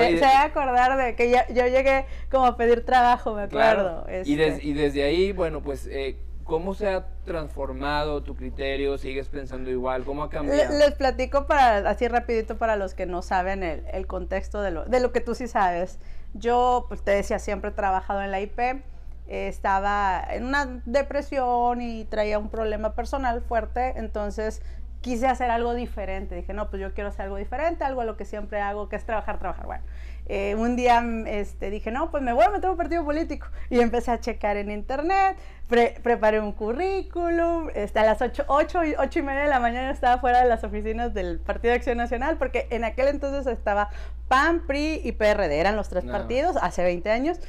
Se, 0.00 0.20
va 0.20 0.42
a 0.42 0.44
acordar 0.44 0.98
de 0.98 1.14
que 1.14 1.30
yo, 1.30 1.38
yo, 1.48 1.66
llegué 1.66 2.04
como 2.30 2.44
a 2.44 2.56
pedir 2.56 2.84
trabajo, 2.84 3.34
me 3.34 3.42
acuerdo. 3.44 4.06
Y, 4.24 4.34
y, 4.34 4.72
desde 4.74 5.02
ahí, 5.02 5.32
bueno, 5.32 5.62
pues... 5.62 5.86
Eh, 5.86 6.16
¿Cómo 6.46 6.74
se 6.74 6.88
ha 6.88 7.06
transformado 7.24 8.22
tu 8.22 8.36
criterio? 8.36 8.98
¿Sigues 8.98 9.28
pensando 9.28 9.70
igual? 9.70 10.04
¿Cómo 10.04 10.22
ha 10.22 10.30
cambiado? 10.30 10.78
Les 10.78 10.94
platico 10.94 11.46
para, 11.46 11.88
así 11.90 12.06
rapidito 12.08 12.56
para 12.56 12.76
los 12.76 12.94
que 12.94 13.04
no 13.04 13.20
saben 13.22 13.62
el, 13.62 13.84
el 13.92 14.06
contexto 14.06 14.62
de 14.62 14.70
lo, 14.70 14.84
de 14.84 15.00
lo 15.00 15.12
que 15.12 15.20
tú 15.20 15.34
sí 15.34 15.48
sabes. 15.48 15.98
Yo, 16.34 16.86
pues 16.88 17.02
te 17.02 17.10
decía, 17.10 17.38
siempre 17.38 17.70
he 17.70 17.72
trabajado 17.74 18.22
en 18.22 18.30
la 18.30 18.40
IP 18.40 18.82
estaba 19.28 20.24
en 20.30 20.44
una 20.44 20.82
depresión 20.84 21.80
y 21.82 22.04
traía 22.04 22.38
un 22.38 22.48
problema 22.48 22.94
personal 22.94 23.42
fuerte, 23.42 23.94
entonces 23.96 24.62
quise 25.00 25.26
hacer 25.26 25.50
algo 25.50 25.74
diferente. 25.74 26.34
Dije, 26.34 26.52
no, 26.52 26.70
pues 26.70 26.80
yo 26.80 26.92
quiero 26.94 27.08
hacer 27.08 27.26
algo 27.26 27.36
diferente, 27.36 27.84
algo 27.84 28.00
a 28.00 28.04
lo 28.04 28.16
que 28.16 28.24
siempre 28.24 28.60
hago, 28.60 28.88
que 28.88 28.96
es 28.96 29.04
trabajar, 29.04 29.38
trabajar. 29.38 29.66
Bueno, 29.66 29.84
eh, 30.26 30.54
un 30.56 30.76
día 30.76 31.04
este, 31.26 31.70
dije, 31.70 31.90
no, 31.90 32.10
pues 32.10 32.22
me 32.22 32.32
voy 32.32 32.44
a 32.44 32.50
meter 32.50 32.66
a 32.66 32.70
un 32.72 32.76
partido 32.76 33.04
político. 33.04 33.48
Y 33.70 33.80
empecé 33.80 34.10
a 34.10 34.20
checar 34.20 34.56
en 34.56 34.70
internet, 34.70 35.36
preparé 35.68 36.40
un 36.40 36.52
currículum, 36.52 37.68
este, 37.74 38.00
a 38.00 38.04
las 38.04 38.20
8, 38.20 38.44
8, 38.46 38.80
8 38.98 39.18
y 39.18 39.22
media 39.22 39.42
de 39.42 39.48
la 39.48 39.60
mañana 39.60 39.90
estaba 39.90 40.18
fuera 40.18 40.42
de 40.42 40.48
las 40.48 40.64
oficinas 40.64 41.14
del 41.14 41.38
Partido 41.38 41.72
de 41.72 41.76
Acción 41.76 41.98
Nacional, 41.98 42.38
porque 42.38 42.66
en 42.70 42.84
aquel 42.84 43.08
entonces 43.08 43.46
estaba 43.46 43.90
PAN, 44.28 44.66
PRI 44.66 45.00
y 45.04 45.12
PRD, 45.12 45.60
eran 45.60 45.76
los 45.76 45.88
tres 45.88 46.04
partidos, 46.04 46.56
hace 46.60 46.82
20 46.82 47.10
años 47.10 47.40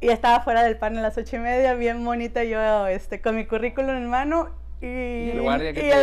y 0.00 0.08
estaba 0.08 0.42
fuera 0.42 0.62
del 0.62 0.76
pan 0.76 0.96
a 0.98 1.00
las 1.00 1.16
ocho 1.16 1.36
y 1.36 1.38
media, 1.38 1.74
bien 1.74 2.04
bonita 2.04 2.44
yo, 2.44 2.86
este, 2.86 3.20
con 3.20 3.36
mi 3.36 3.46
currículum 3.46 3.96
en 3.96 4.06
mano 4.08 4.50
y, 4.80 5.30
el 5.30 5.40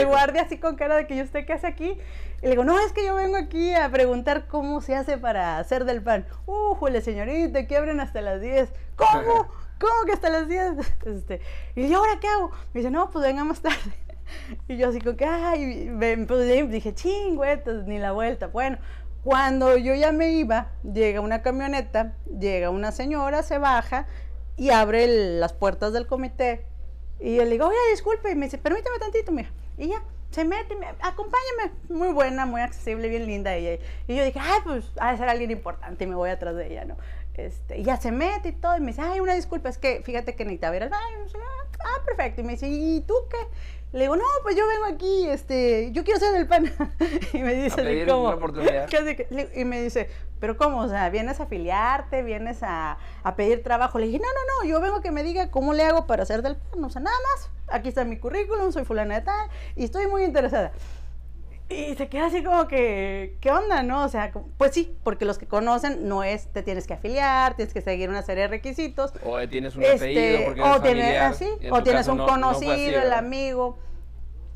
guardia, 0.08 0.42
así 0.42 0.58
con 0.58 0.76
cara 0.76 0.96
de 0.96 1.08
que 1.08 1.16
yo 1.16 1.24
usted 1.24 1.46
qué 1.46 1.54
hace 1.54 1.68
aquí. 1.68 1.98
Y 2.42 2.46
le 2.46 2.50
digo, 2.52 2.64
no, 2.64 2.80
es 2.80 2.92
que 2.92 3.06
yo 3.06 3.16
vengo 3.16 3.38
aquí 3.38 3.74
a 3.74 3.90
preguntar 3.90 4.48
cómo 4.48 4.82
se 4.82 4.96
hace 4.96 5.18
para 5.18 5.60
hacer 5.60 5.86
del 5.86 6.02
pan. 6.02 6.26
Uh, 6.46 6.74
jule, 6.76 7.02
señorita, 7.02 7.68
que 7.68 7.78
abren 7.78 8.00
hasta 8.00 8.22
las 8.22 8.42
10. 8.42 8.74
¿Cómo? 8.96 9.48
¿Cómo 9.80 10.06
que 10.06 10.14
hasta 10.14 10.30
las 10.30 10.48
10? 10.48 10.74
Este, 11.06 11.42
y 11.76 11.88
yo, 11.88 12.00
¿ahora 12.00 12.20
qué 12.20 12.28
hago? 12.28 12.52
Me 12.74 12.80
dice, 12.80 12.92
no, 12.92 13.10
pues 13.10 13.26
venga 13.26 13.44
más 13.44 13.62
tarde. 13.62 13.78
Y 14.68 14.78
yo 14.78 14.90
así 14.90 15.00
como 15.00 15.18
que, 15.18 15.26
ay, 15.26 15.92
pues 16.28 16.70
dije, 16.70 16.96
chingüetas, 16.96 17.86
ni 17.86 18.00
la 18.00 18.14
vuelta. 18.14 18.48
Bueno, 18.48 18.78
cuando 19.24 19.78
yo 19.78 19.94
ya 19.94 20.12
me 20.12 20.32
iba, 20.32 20.72
llega 20.82 21.22
una 21.22 21.42
camioneta, 21.42 22.14
llega 22.40 22.70
una 22.70 22.92
señora, 22.92 23.44
se 23.44 23.58
baja 23.58 24.08
y 24.58 24.72
abre 24.72 25.08
las 25.38 25.54
puertas 25.54 25.94
del 25.94 26.08
comité. 26.08 26.66
Y 27.24 27.36
yo 27.36 27.46
le 27.46 27.52
digo, 27.52 27.68
oye, 27.68 27.78
disculpe, 27.92 28.32
y 28.32 28.36
me 28.36 28.48
dice, 28.48 28.58
permíteme 28.58 29.00
tantito, 29.00 29.32
mija. 29.32 29.50
Y 29.78 29.88
ya, 29.88 30.04
se 30.30 30.44
mete, 30.44 30.76
me, 30.76 30.88
acompáñame. 30.88 31.72
Muy 31.88 32.12
buena, 32.12 32.46
muy 32.46 32.60
accesible, 32.60 33.08
bien 33.08 33.26
linda 33.26 33.56
ella. 33.56 33.82
Y 34.08 34.16
yo 34.16 34.26
dije, 34.26 34.40
ay, 34.42 34.60
pues, 34.66 34.92
ha 35.00 35.14
de 35.14 35.18
ser 35.18 35.30
alguien 35.30 35.50
importante 35.50 36.04
y 36.04 36.08
me 36.08 36.16
voy 36.16 36.30
atrás 36.30 36.54
de 36.54 36.68
ella, 36.68 36.84
¿no? 36.84 36.98
Este, 37.36 37.78
y 37.78 37.84
ya 37.84 37.96
se 37.96 38.12
mete 38.12 38.50
y 38.50 38.52
todo, 38.52 38.76
y 38.76 38.82
me 38.82 38.88
dice, 38.88 39.02
ay, 39.02 39.22
una 39.22 39.36
disculpa, 39.36 39.70
es 39.70 39.78
que 39.78 40.02
fíjate 40.04 40.36
que 40.36 40.44
necesitaba 40.44 40.76
ir 40.76 40.84
al 40.84 40.90
baño. 40.90 41.18
ah, 41.80 42.02
perfecto. 42.06 42.42
Y 42.42 42.44
me 42.44 42.52
dice, 42.54 42.68
¿y 42.68 43.00
tú 43.08 43.14
qué? 43.30 43.38
Le 43.94 44.02
digo, 44.02 44.16
no, 44.16 44.24
pues 44.42 44.56
yo 44.56 44.68
vengo 44.68 44.86
aquí, 44.86 45.28
este, 45.28 45.92
yo 45.92 46.04
quiero 46.04 46.20
ser 46.20 46.36
el 46.36 46.48
pan. 46.48 46.66
y 47.34 47.38
me 47.40 47.54
dice, 47.54 48.06
¿cómo? 48.08 48.30
Oportunidad. 48.30 48.90
y 49.56 49.66
me 49.66 49.82
dice, 49.84 50.10
pero 50.40 50.58
¿cómo? 50.58 50.80
O 50.80 50.90
sea, 50.90 51.12
¿vienes 51.12 51.40
a 51.40 51.44
afiliarte? 51.44 52.24
¿Vienes 52.24 52.64
a, 52.64 52.98
a, 53.24 53.36
pedir 53.36 53.62
trabajo? 53.62 54.00
Le 54.00 54.08
dije, 54.08 54.18
no, 54.18 54.26
no, 54.26 54.64
no, 54.64 54.70
yo 54.70 54.82
vengo 54.82 54.98
a 54.98 55.02
que 55.04 55.12
me 55.12 55.22
diga 55.22 55.52
cómo 55.52 55.76
le 55.76 55.84
hago 55.84 56.08
para 56.08 56.24
hacer 56.24 56.42
del 56.42 56.56
pan. 56.56 56.84
O 56.84 56.90
sea, 56.90 57.04
nada 57.04 57.16
más, 57.32 57.52
aquí 57.68 57.90
está 57.90 58.04
mi 58.04 58.18
currículum, 58.18 58.72
soy 58.72 58.84
fulana 58.84 59.14
de 59.14 59.22
tal, 59.22 59.50
y 59.76 59.84
estoy 59.84 60.08
muy 60.08 60.24
interesada. 60.24 60.72
Y 61.70 61.96
se 61.96 62.08
queda 62.08 62.28
así 62.28 62.44
como 62.44 62.68
que, 62.68 63.38
¿qué 63.42 63.52
onda, 63.52 63.84
no? 63.84 64.04
O 64.04 64.10
sea, 64.10 64.32
pues 64.58 64.74
sí, 64.74 64.96
porque 65.04 65.26
los 65.26 65.38
que 65.38 65.48
conocen 65.48 66.08
no 66.08 66.24
es, 66.24 66.48
te 66.52 66.62
tienes 66.62 66.86
que 66.86 66.94
afiliar, 66.94 67.56
tienes 67.56 67.74
que 67.74 67.82
seguir 67.82 68.10
una 68.10 68.22
serie 68.22 68.44
de 68.44 68.48
requisitos. 68.50 69.14
O 69.24 69.40
tienes 69.48 69.76
un 69.76 69.84
apellido 69.84 70.06
este, 70.06 70.44
porque 70.46 70.62
o 70.62 70.82
tienes, 70.82 71.22
así, 71.22 71.48
o 71.72 71.82
tienes 71.82 72.08
un 72.08 72.18
conocido, 72.20 73.02
el 73.02 73.14
amigo. 73.14 73.78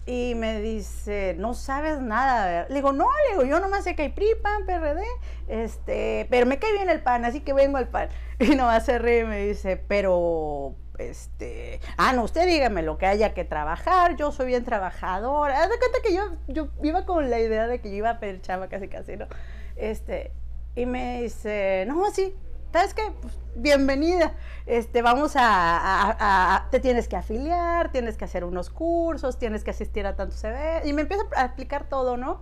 Y 0.06 0.36
me 0.36 0.62
dice, 0.62 1.36
no 1.38 1.54
sabes 1.54 2.00
nada. 2.00 2.66
Le 2.70 2.76
digo, 2.76 2.94
no, 2.94 3.08
le 3.26 3.32
digo, 3.32 3.44
yo 3.44 3.60
nomás 3.60 3.84
sé 3.84 3.96
que 3.96 4.04
hay 4.04 4.10
PRI, 4.10 4.28
PAN, 4.42 4.66
PRD, 4.66 5.04
este, 5.50 6.28
pero 6.30 6.46
me 6.46 6.60
cae 6.60 6.72
bien 6.72 6.90
el 6.90 7.02
pan, 7.02 7.26
así 7.26 7.42
que 7.42 7.54
vengo 7.54 7.78
al 7.78 7.88
pan. 7.90 8.10
Y 8.40 8.56
nomás 8.56 8.86
se 8.86 9.00
ríe 9.00 9.22
y 9.22 9.26
me 9.26 9.48
dice, 9.48 9.78
pero 9.78 10.76
este, 10.98 11.80
ah, 11.98 12.14
no, 12.14 12.24
usted 12.24 12.48
dígame 12.48 12.82
lo 12.82 12.98
que 12.98 13.06
haya 13.06 13.34
que 13.34 13.44
trabajar, 13.44 14.16
yo 14.16 14.32
soy 14.32 14.48
bien 14.48 14.64
trabajadora. 14.64 15.64
Haz 15.64 15.70
de 15.70 15.78
cuenta 15.78 16.00
que 16.04 16.14
yo, 16.14 16.24
yo 16.48 16.70
iba 16.84 17.06
con 17.06 17.30
la 17.30 17.40
idea 17.40 17.68
de 17.68 17.80
que 17.80 17.90
yo 17.90 17.98
iba 17.98 18.12
a 18.12 18.20
pedir 18.20 18.42
casi 18.42 18.88
casi, 18.88 19.18
¿no? 19.18 19.28
Este, 19.76 20.32
y 20.76 20.86
me 20.86 21.22
dice, 21.22 21.86
no, 21.88 22.10
sí, 22.12 22.36
¿sabes 22.72 22.94
qué? 22.94 23.12
Pues, 23.22 23.34
bienvenida. 23.56 24.34
Este, 24.66 25.02
vamos 25.02 25.34
a, 25.36 26.68
te 26.72 26.80
tienes 26.80 27.08
que 27.08 27.16
afiliar, 27.16 27.92
tienes 27.92 28.18
que 28.18 28.26
hacer 28.26 28.44
unos 28.44 28.70
cursos, 28.70 29.40
tienes 29.40 29.64
que 29.64 29.72
asistir 29.72 30.06
a 30.06 30.16
tantos 30.16 30.44
eventos. 30.44 30.88
Y 30.88 30.94
me 30.94 31.04
empieza 31.04 31.24
a 31.36 31.46
explicar 31.46 31.90
todo, 31.90 32.18
¿no? 32.18 32.42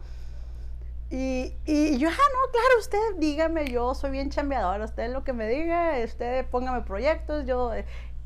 Y, 1.10 1.54
y, 1.66 1.98
yo, 1.98 2.10
ah, 2.10 2.12
no, 2.12 2.52
claro, 2.52 2.80
usted 2.80 3.20
dígame, 3.20 3.68
yo 3.68 3.94
soy 3.94 4.12
bien 4.12 4.32
chambeadora, 4.32 4.84
usted 4.84 5.14
lo 5.14 5.24
que 5.24 5.34
me 5.34 5.48
diga, 5.48 5.94
usted 6.04 6.46
póngame 6.48 6.82
proyectos, 6.82 7.46
yo, 7.46 7.72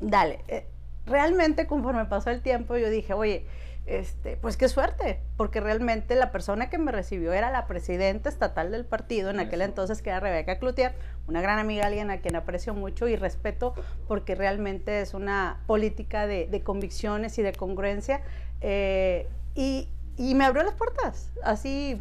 dale. 0.00 0.44
Eh, 0.48 0.66
realmente 1.06 1.66
conforme 1.66 2.04
pasó 2.06 2.30
el 2.30 2.42
tiempo 2.42 2.76
yo 2.76 2.90
dije, 2.90 3.14
oye, 3.14 3.46
este, 3.86 4.36
pues 4.36 4.56
qué 4.56 4.68
suerte, 4.68 5.20
porque 5.36 5.60
realmente 5.60 6.14
la 6.14 6.30
persona 6.30 6.70
que 6.70 6.78
me 6.78 6.92
recibió 6.92 7.32
era 7.32 7.50
la 7.50 7.66
presidenta 7.66 8.28
estatal 8.28 8.70
del 8.70 8.84
partido, 8.84 9.30
en 9.30 9.40
aquel 9.40 9.62
entonces 9.62 10.00
que 10.00 10.10
era 10.10 10.20
Rebeca 10.20 10.58
Cloutier, 10.58 10.94
una 11.26 11.40
gran 11.40 11.58
amiga, 11.58 11.86
alguien 11.86 12.10
a 12.10 12.18
quien 12.18 12.36
aprecio 12.36 12.74
mucho 12.74 13.08
y 13.08 13.16
respeto, 13.16 13.74
porque 14.06 14.34
realmente 14.34 15.00
es 15.00 15.14
una 15.14 15.60
política 15.66 16.26
de, 16.26 16.62
convicciones 16.62 17.38
y 17.38 17.42
de 17.42 17.52
congruencia. 17.52 18.20
Eh, 18.60 19.26
y, 19.54 19.88
y 20.16 20.34
me 20.34 20.44
abrió 20.44 20.62
las 20.62 20.74
puertas, 20.74 21.32
así 21.42 22.00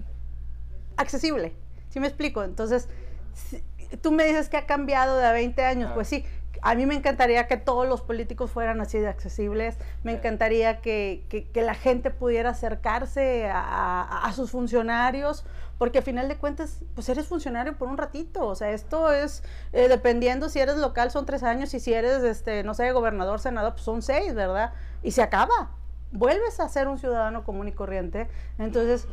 accesible. 0.98 1.54
¿Sí 1.90 2.00
me 2.00 2.08
explico? 2.08 2.44
Entonces, 2.44 2.88
tú 4.02 4.12
me 4.12 4.26
dices 4.26 4.50
que 4.50 4.58
ha 4.58 4.66
cambiado 4.66 5.18
de 5.18 5.32
20 5.32 5.64
años, 5.64 5.92
pues 5.94 6.08
sí, 6.08 6.24
a 6.62 6.76
mí 6.76 6.86
me 6.86 6.96
encantaría 6.96 7.48
que 7.48 7.58
todos 7.58 7.88
los 7.88 8.02
políticos 8.02 8.52
fueran 8.52 8.82
así 8.82 9.00
de 9.00 9.08
accesibles, 9.08 9.78
me 10.04 10.14
encantaría 10.14 10.82
que, 10.82 11.24
que, 11.30 11.62
la 11.62 11.74
gente 11.74 12.12
pudiera 12.12 12.50
acercarse 12.50 13.50
a, 13.50 14.26
a, 14.26 14.34
sus 14.34 14.52
funcionarios, 14.52 15.46
porque 15.78 16.00
al 16.00 16.04
final 16.04 16.28
de 16.28 16.38
cuentas, 16.38 16.82
pues 16.96 17.08
eres 17.10 17.28
funcionario 17.28 17.78
por 17.78 17.88
un 17.88 17.98
ratito, 17.98 18.46
o 18.46 18.56
sea, 18.56 18.72
esto 18.72 19.12
es, 19.12 19.44
eh, 19.72 19.88
dependiendo 19.88 20.50
si 20.50 20.60
eres 20.60 20.78
local 20.78 21.12
son 21.12 21.26
tres 21.26 21.44
años 21.44 21.74
y 21.74 21.80
si 21.80 21.94
eres, 21.94 22.24
este, 22.24 22.64
no 22.64 22.74
sé, 22.74 22.92
gobernador, 22.92 23.40
senador, 23.40 23.74
pues 23.74 23.84
son 23.84 24.02
seis, 24.02 24.34
¿verdad? 24.36 24.74
Y 25.04 25.12
se 25.12 25.22
acaba, 25.22 25.72
vuelves 26.12 26.60
a 26.60 26.68
ser 26.68 26.88
un 26.88 26.98
ciudadano 26.98 27.44
común 27.44 27.68
y 27.68 27.72
corriente, 27.72 28.28
entonces 28.58 29.08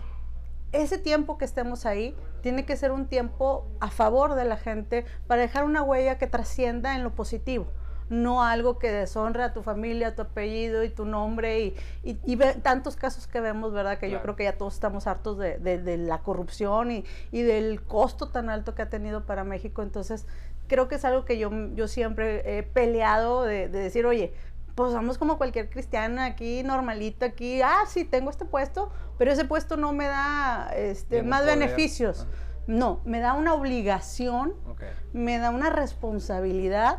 ese 0.83 0.99
tiempo 0.99 1.39
que 1.39 1.45
estemos 1.45 1.87
ahí 1.87 2.15
tiene 2.43 2.65
que 2.65 2.77
ser 2.77 2.93
un 2.93 3.07
tiempo 3.07 3.67
a 3.81 3.91
favor 3.91 4.35
de 4.35 4.45
la 4.45 4.57
gente 4.57 5.05
para 5.27 5.43
dejar 5.43 5.65
una 5.65 5.83
huella 5.83 6.19
que 6.19 6.27
trascienda 6.27 6.95
en 6.95 7.03
lo 7.03 7.15
positivo 7.15 7.67
no 8.09 8.45
algo 8.45 8.79
que 8.79 8.91
deshonre 8.91 9.43
a 9.43 9.53
tu 9.53 9.63
familia, 9.63 10.15
tu 10.15 10.23
apellido 10.23 10.85
y 10.85 10.91
tu 10.91 11.05
nombre 11.05 11.61
y, 11.61 11.77
y, 12.05 12.37
tantos 12.37 12.97
casos 12.97 13.27
que 13.27 13.41
vemos, 13.41 13.73
¿verdad? 13.73 13.99
Que 13.99 14.11
yo 14.11 14.23
creo 14.23 14.37
que 14.37 14.45
ya 14.45 14.57
todos 14.57 14.75
estamos 14.75 15.07
hartos 15.07 15.39
de, 15.39 15.99
la 15.99 16.19
corrupción 16.19 16.93
y, 16.93 17.05
y, 17.33 17.43
del 17.43 17.83
costo 17.83 18.29
tan 18.29 18.49
alto 18.49 18.75
que 18.75 18.83
ha 18.83 18.89
tenido 18.89 19.27
para 19.27 19.43
México. 19.43 19.83
Entonces, 19.83 20.27
creo 20.69 20.89
que 20.89 20.97
es 20.97 21.05
algo 21.05 21.25
que 21.25 21.39
yo, 21.39 21.51
yo 21.75 21.89
siempre 21.89 22.59
he 22.59 22.63
peleado 22.63 23.43
de, 23.43 23.69
decir, 23.69 24.07
oye, 24.07 24.33
pues 24.77 24.93
vamos 24.93 25.17
como 25.17 25.39
cualquier 25.39 25.71
cristiano 25.71 26.23
aquí, 26.23 26.63
normalito, 26.63 27.25
aquí, 27.25 27.63
ah, 27.63 27.85
sí, 27.89 28.05
tengo 28.05 28.31
este 28.31 28.45
puesto, 28.45 28.91
pero 29.17 29.33
ese 29.33 29.47
puesto 29.47 29.79
no 29.79 29.95
me 29.95 30.05
da 30.05 30.71
este, 30.77 31.23
más 31.23 31.47
beneficios. 31.47 32.27
Ah. 32.29 32.63
No, 32.67 33.01
me 33.05 33.21
da 33.21 33.33
una 33.33 33.55
obligación, 33.55 34.53
me 35.15 35.39
da 35.39 35.51
una 35.51 35.71
responsabilidad 35.71 36.99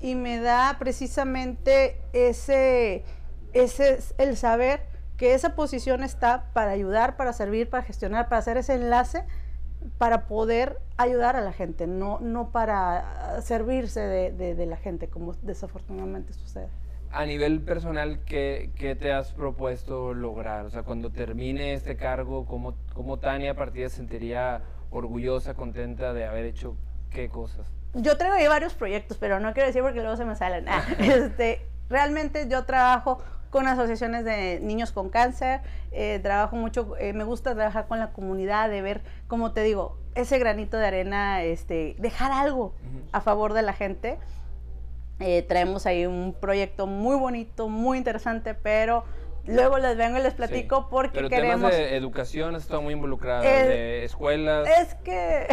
y 0.00 0.14
me 0.14 0.38
da 0.38 0.76
precisamente 0.78 2.00
ese, 2.12 3.04
ese, 3.52 3.98
el 4.18 4.36
saber 4.36 4.86
que 5.16 5.34
esa 5.34 5.56
posición 5.56 6.04
está 6.04 6.52
para 6.52 6.70
ayudar, 6.70 7.16
para 7.16 7.32
servir, 7.32 7.68
para 7.68 7.82
gestionar, 7.82 8.28
para 8.28 8.38
hacer 8.38 8.58
ese 8.58 8.74
enlace, 8.74 9.24
para 9.96 10.28
poder 10.28 10.78
ayudar 10.98 11.34
a 11.34 11.40
la 11.40 11.52
gente, 11.52 11.88
no, 11.88 12.20
no 12.20 12.52
para 12.52 13.40
servirse 13.42 14.00
de, 14.00 14.54
de 14.54 14.66
la 14.66 14.76
gente, 14.76 15.08
como 15.08 15.32
desafortunadamente 15.42 16.32
sucede 16.32 16.68
a 17.10 17.24
nivel 17.26 17.60
personal, 17.60 18.20
¿qué, 18.24 18.70
¿qué, 18.76 18.94
te 18.94 19.12
has 19.12 19.32
propuesto 19.32 20.14
lograr? 20.14 20.66
O 20.66 20.70
sea, 20.70 20.82
cuando 20.82 21.10
termine 21.10 21.74
este 21.74 21.96
cargo, 21.96 22.46
¿cómo, 22.46 22.74
cómo 22.92 23.18
Tania 23.18 23.54
Partida 23.54 23.88
se 23.88 23.96
sentiría 23.96 24.62
orgullosa, 24.90 25.54
contenta 25.54 26.12
de 26.12 26.24
haber 26.26 26.44
hecho 26.44 26.76
qué 27.10 27.28
cosas? 27.28 27.66
Yo 27.94 28.16
traigo 28.18 28.36
ahí 28.36 28.46
varios 28.46 28.74
proyectos, 28.74 29.16
pero 29.18 29.40
no 29.40 29.52
quiero 29.54 29.66
decir 29.66 29.82
porque 29.82 30.00
luego 30.00 30.16
se 30.16 30.24
me 30.24 30.36
salen. 30.36 30.68
Ah, 30.68 30.84
este, 30.98 31.66
realmente 31.88 32.46
yo 32.48 32.64
trabajo 32.64 33.18
con 33.50 33.66
asociaciones 33.66 34.24
de 34.24 34.60
niños 34.60 34.92
con 34.92 35.08
cáncer, 35.08 35.62
eh, 35.90 36.20
trabajo 36.22 36.56
mucho, 36.56 36.94
eh, 36.98 37.14
me 37.14 37.24
gusta 37.24 37.54
trabajar 37.54 37.86
con 37.86 37.98
la 37.98 38.12
comunidad, 38.12 38.68
de 38.68 38.82
ver, 38.82 39.02
como 39.26 39.52
te 39.52 39.62
digo, 39.62 39.96
ese 40.14 40.38
granito 40.38 40.76
de 40.76 40.86
arena, 40.86 41.42
este, 41.42 41.96
dejar 41.98 42.32
algo 42.32 42.74
a 43.12 43.20
favor 43.20 43.54
de 43.54 43.62
la 43.62 43.72
gente. 43.72 44.18
Eh, 45.20 45.42
traemos 45.42 45.86
ahí 45.86 46.06
un 46.06 46.34
proyecto 46.38 46.86
muy 46.86 47.16
bonito, 47.16 47.68
muy 47.68 47.98
interesante, 47.98 48.54
pero 48.54 49.04
luego 49.46 49.78
les 49.78 49.96
vengo 49.96 50.18
y 50.18 50.22
les 50.22 50.34
platico 50.34 50.88
porque 50.90 51.14
pero 51.14 51.28
queremos... 51.28 51.70
Temas 51.70 51.76
de 51.76 51.96
educación 51.96 52.54
has 52.54 52.62
estado 52.62 52.82
muy 52.82 52.94
involucrada, 52.94 53.42
de 53.42 54.04
escuelas... 54.04 54.68
Es 54.68 54.94
que... 54.96 55.48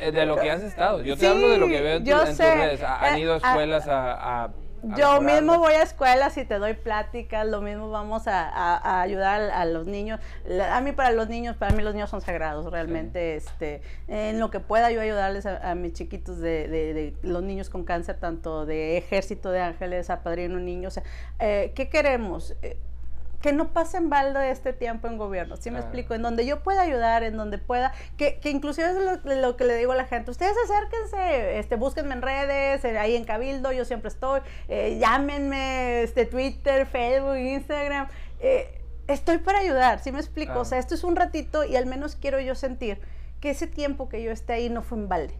Eh, 0.00 0.12
de 0.12 0.26
lo 0.26 0.36
que 0.36 0.50
has 0.50 0.62
estado, 0.62 1.02
yo 1.02 1.16
te 1.16 1.26
hablo 1.26 1.48
de 1.50 1.58
lo 1.58 1.68
que 1.68 1.80
veo 1.80 1.96
en, 1.98 2.04
tus 2.04 2.38
redes, 2.38 2.82
han 2.82 3.18
ido 3.18 3.34
a 3.34 3.36
eh, 3.36 3.40
escuelas 3.44 3.86
a 3.88 4.50
yo 4.82 5.20
mismo 5.20 5.58
voy 5.58 5.74
a 5.74 5.82
escuelas 5.82 6.36
y 6.36 6.44
te 6.44 6.58
doy 6.58 6.74
pláticas, 6.74 7.46
lo 7.46 7.60
mismo 7.60 7.90
vamos 7.90 8.24
a, 8.26 9.00
ayudar 9.02 9.50
a, 9.50 9.64
los 9.64 9.86
niños. 9.86 10.20
A 10.70 10.80
mí 10.80 10.92
para 10.92 11.10
los 11.12 11.28
niños, 11.28 11.56
para 11.56 11.74
mí 11.74 11.82
los 11.82 11.94
niños 11.94 12.10
son 12.10 12.20
sagrados, 12.20 12.70
realmente, 12.70 13.36
este, 13.36 13.82
en 14.08 14.38
lo 14.38 14.50
que 14.50 14.60
pueda 14.60 14.90
yo 14.90 15.00
ayudarles 15.00 15.46
a, 15.46 15.74
mis 15.74 15.92
chiquitos 15.92 16.38
de, 16.38 17.14
los 17.22 17.42
niños 17.42 17.70
con 17.70 17.84
cáncer, 17.84 18.16
tanto 18.18 18.66
de 18.66 18.98
Ejército 18.98 19.50
de 19.50 19.60
Ángeles 19.60 20.10
a 20.10 20.22
Padrino 20.22 20.58
Niños. 20.58 21.00
Eh, 21.38 21.72
¿Qué 21.74 21.88
queremos? 21.88 22.54
Eh, 22.62 22.78
que 23.40 23.52
no 23.52 23.72
pase 23.72 23.96
en 23.98 24.10
balde 24.10 24.50
este 24.50 24.72
tiempo 24.72 25.08
en 25.08 25.18
gobierno, 25.18 25.56
¿sí 25.56 25.70
me 25.70 25.78
explico? 25.78 26.14
En 26.14 26.22
donde 26.22 26.46
yo 26.46 26.62
pueda 26.62 26.82
ayudar, 26.82 27.22
en 27.22 27.36
donde 27.36 27.58
pueda, 27.58 27.92
que, 28.16 28.38
que 28.40 28.50
inclusive 28.50 28.90
es 28.90 29.38
lo, 29.38 29.56
que 29.56 29.64
le 29.64 29.76
digo 29.76 29.92
a 29.92 29.96
la 29.96 30.06
gente, 30.06 30.30
ustedes 30.30 30.56
acérquense, 30.64 31.58
este, 31.58 31.76
búsquenme 31.76 32.14
en 32.14 32.22
redes, 32.22 32.84
eh, 32.84 32.98
ahí 32.98 33.16
en 33.16 33.24
Cabildo, 33.24 33.72
yo 33.72 33.84
siempre 33.84 34.08
estoy, 34.08 34.40
eh, 34.68 34.98
llámenme, 35.00 36.02
este, 36.02 36.26
Twitter, 36.26 36.86
Facebook, 36.86 37.36
Instagram, 37.36 38.08
eh, 38.40 38.80
estoy 39.06 39.38
para 39.38 39.58
ayudar, 39.58 40.00
¿sí 40.00 40.12
me 40.12 40.18
explico? 40.18 40.60
O 40.60 40.64
sea, 40.64 40.78
esto 40.78 40.94
es 40.94 41.04
un 41.04 41.16
ratito 41.16 41.64
y 41.64 41.76
al 41.76 41.86
menos 41.86 42.16
quiero 42.16 42.40
yo 42.40 42.54
sentir 42.54 43.00
que 43.40 43.50
ese 43.50 43.66
tiempo 43.66 44.08
que 44.08 44.22
yo 44.22 44.30
esté 44.30 44.54
ahí 44.54 44.70
no 44.70 44.82
fue 44.82 44.98
en 44.98 45.08
balde. 45.08 45.34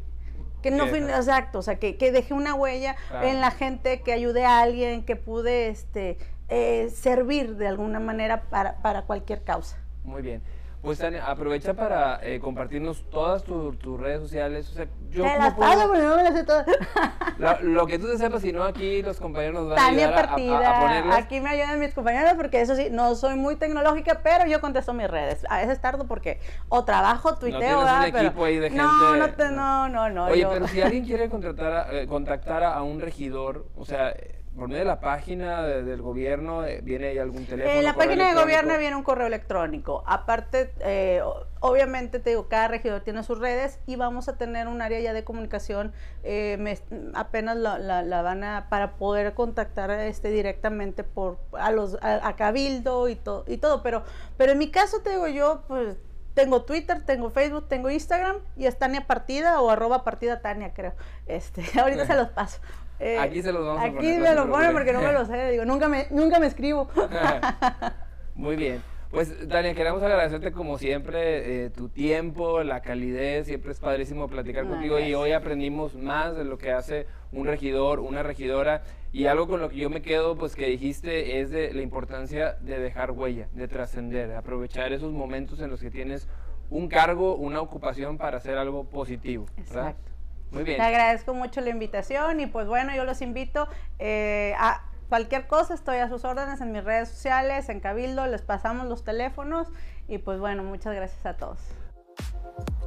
Que 0.63 0.71
no 0.73 0.89
fue 0.89 0.99
exacto, 0.99 1.61
o 1.61 1.63
sea, 1.63 1.79
que, 1.79 1.97
que 1.97 2.11
dejé 2.11 2.35
una 2.35 2.55
huella 2.55 2.97
en 3.23 3.41
la 3.41 3.53
gente, 3.53 4.01
que 4.03 4.13
ayudé 4.13 4.45
a 4.45 4.61
alguien, 4.61 5.05
que 5.05 5.15
pude 5.15 5.69
este, 5.69 6.19
eh, 6.49 6.91
servir 6.91 7.57
de 7.57 7.67
alguna 7.67 8.01
manera 8.01 8.43
para, 8.43 8.77
para 8.83 9.03
cualquier 9.03 9.43
causa. 9.43 9.79
Muy 10.05 10.23
bien. 10.23 10.43
Pues 10.87 11.01
Tania, 11.01 11.27
aprovecha 11.27 11.75
para 11.75 12.21
eh, 12.23 12.39
compartirnos 12.39 13.11
todas 13.11 13.43
tus 13.43 14.01
redes 14.01 14.21
sociales. 14.21 14.71
O 14.71 14.75
sea, 14.75 14.87
yo 15.11 15.25
las 15.25 15.55
puedo, 15.55 15.91
pero 15.91 16.11
no 16.11 16.17
me 16.17 16.23
las 16.23 16.35
sé 16.35 16.45
todas. 16.45 16.65
Lo, 17.63 17.87
que 17.89 17.99
tú 17.99 18.07
te 18.07 18.17
sepas, 18.17 18.41
si 18.41 18.53
no, 18.53 18.63
aquí 18.63 19.03
los 19.03 19.19
compañeros 19.19 19.65
nos 19.65 19.71
van 19.71 19.79
a 19.81 19.87
ayudar 19.89 20.15
Partida, 20.15 20.71
a, 20.71 21.17
Aquí 21.17 21.41
me 21.41 21.51
ayudan 21.51 21.81
mis 21.81 21.93
compañeros 21.93 22.35
porque 22.37 22.61
eso 22.61 22.77
sí, 22.77 22.87
no 22.91 23.17
soy 23.17 23.35
muy 23.35 23.57
tecnológica, 23.57 24.21
pero 24.23 24.47
yo 24.47 24.61
contesto 24.61 24.93
mis 24.93 25.09
redes. 25.09 25.45
A 25.51 25.59
veces 25.59 25.81
tardo 25.81 26.07
porque 26.07 26.39
o 26.69 26.85
trabajo, 26.85 27.37
tuiteo, 27.37 27.85
no 27.85 27.99
un 27.99 28.05
equipo 28.05 28.45
ahí 28.45 28.59
de 28.59 28.71
gente. 28.71 28.81
No, 28.81 29.17
no, 29.17 29.27
no, 29.51 29.89
no, 29.89 30.09
no. 30.09 30.27
Oye, 30.27 30.47
pero 30.49 30.69
si 30.69 30.81
alguien 30.83 31.05
quiere 31.05 31.29
contratar 31.29 31.93
eh, 31.93 32.07
contactar 32.07 32.63
a 32.63 32.81
un 32.83 33.01
regidor, 33.01 33.67
o 33.77 33.85
sea 33.85 34.15
por 34.57 34.69
medio 34.69 34.81
de 34.81 34.87
la 34.87 35.01
página 35.01 35.63
del 35.63 36.01
gobierno, 36.01 36.65
eh, 36.65 36.81
¿viene 36.83 37.09
ahí 37.09 37.19
algún 37.19 37.45
teléfono? 37.45 37.79
En 37.79 37.85
la 37.85 37.95
página 37.95 38.29
del 38.29 38.37
gobierno 38.37 38.79
viene 38.79 38.97
un 38.97 39.03
correo 39.03 39.27
electrónico. 39.27 40.03
Aparte, 40.07 40.73
eh, 40.81 41.23
obviamente, 41.61 42.19
te 42.21 42.31
digo, 42.31 42.49
cada 42.49 42.69
regidor 42.69 43.03
tiene 43.03 43.23
sus 43.23 43.39
redes 43.39 43.79
y 43.87 43.97
vamos 43.97 44.29
a 44.29 44.39
tener 44.39 44.67
un 44.69 44.81
área 44.81 44.99
ya 45.01 45.13
de 45.13 45.25
comunicación. 45.25 45.93
Eh, 46.25 46.79
apenas 47.15 47.57
la, 47.57 48.23
van 48.23 48.45
a, 48.45 48.69
para 48.71 48.93
poder 48.97 49.35
contactar 49.35 49.91
este, 49.91 50.31
directamente 50.31 51.05
por, 51.05 51.39
a, 51.53 51.71
los, 51.71 51.99
a, 52.01 52.35
Cabildo 52.37 53.09
y, 53.09 53.17
todo 53.17 53.45
y 53.47 53.59
todo. 53.59 53.83
Pero, 53.83 54.05
pero 54.39 54.53
en 54.53 54.59
mi 54.59 54.71
caso, 54.71 55.03
te 55.03 55.11
digo, 55.11 55.29
yo, 55.29 55.65
pues 55.69 55.97
tengo 56.37 56.63
Twitter, 56.63 57.03
tengo 57.05 57.31
Facebook, 57.31 57.67
tengo 57.67 57.91
Instagram 57.91 58.37
y 58.57 58.67
es 58.67 58.79
Tania 58.79 59.07
Partida 59.07 59.61
o 59.61 59.71
arroba 59.71 60.05
partida 60.05 60.41
Tania, 60.41 60.73
creo. 60.75 60.95
Este, 61.27 61.63
ahorita 61.81 62.07
se 62.07 62.15
los 62.15 62.29
paso. 62.29 62.61
Eh, 62.99 63.19
aquí 63.19 63.43
se 63.43 63.53
los 63.53 63.65
vamos 63.67 63.83
a 63.83 63.87
poner. 63.87 63.99
Aquí 63.99 64.21
me 64.21 64.35
lo 64.35 64.51
ponen 64.51 64.73
porque 64.73 64.93
no 64.93 65.01
me 65.01 65.13
lo 65.13 65.25
sé, 65.27 65.51
digo, 65.51 65.65
nunca 65.65 65.89
me, 65.89 66.07
nunca 66.11 66.39
me 66.39 66.47
escribo. 66.47 66.89
Muy 68.35 68.57
bien. 68.57 68.83
Pues, 69.11 69.49
Dania, 69.49 69.75
queremos 69.75 70.03
agradecerte 70.03 70.53
como 70.53 70.79
siempre 70.79 71.65
eh, 71.65 71.71
tu 71.71 71.89
tiempo, 71.89 72.63
la 72.63 72.83
calidez, 72.83 73.47
siempre 73.47 73.73
es 73.73 73.79
padrísimo 73.79 74.29
platicar 74.29 74.67
contigo 74.67 74.99
y 74.99 75.15
hoy 75.15 75.33
aprendimos 75.33 75.95
más 75.95 76.37
de 76.37 76.45
lo 76.45 76.59
que 76.59 76.73
hace 76.73 77.07
un 77.33 77.47
regidor, 77.47 78.01
una 78.01 78.23
regidora 78.23 78.83
y 79.13 79.27
algo 79.27 79.47
con 79.47 79.61
lo 79.61 79.69
que 79.69 79.77
yo 79.77 79.91
me 79.91 80.03
quedo, 80.03 80.37
pues 80.37 80.57
que 80.57 80.67
dijiste, 80.67 81.41
es 81.41 81.51
de 81.51 81.73
la 81.73 81.83
importancia 81.83 82.57
de 82.61 82.79
dejar 82.79 83.13
huella, 83.13 83.49
de 83.53 83.69
trascender, 83.69 84.29
de 84.29 84.37
aprovechar 84.37 84.93
esos 84.93 85.13
momentos 85.13 85.61
en 85.61 85.71
los 85.71 85.81
que 85.81 85.91
tienes 85.91 86.29
un 86.69 86.89
cargo, 86.89 87.37
una 87.37 87.61
ocupación 87.61 88.19
para 88.19 88.39
hacer 88.39 88.59
algo 88.59 88.85
positivo. 88.85 89.47
Exacto. 89.57 90.16
Muy 90.57 90.65
bien. 90.65 90.79
Te 90.79 90.83
agradezco 90.83 91.35
mucho 91.35 91.61
la 91.61 91.71
invitación 91.71 92.41
y 92.41 92.47
pues 92.47 92.67
bueno, 92.67 92.95
yo 92.95 93.05
los 93.05 93.21
invito 93.21 93.69
eh, 93.99 94.55
a 94.59 94.83
cualquier 95.09 95.47
cosa, 95.47 95.75
estoy 95.75 95.99
a 95.99 96.09
sus 96.09 96.25
órdenes 96.25 96.61
en 96.61 96.73
mis 96.73 96.83
redes 96.83 97.11
sociales, 97.11 97.69
en 97.69 97.81
Cabildo, 97.81 98.27
les 98.27 98.43
pasamos 98.43 98.87
los 98.87 99.05
teléfonos 99.05 99.69
y 100.09 100.19
pues 100.19 100.41
bueno, 100.41 100.63
muchas 100.63 100.95
gracias 100.95 101.25
a 101.27 101.37
todos. 101.37 101.61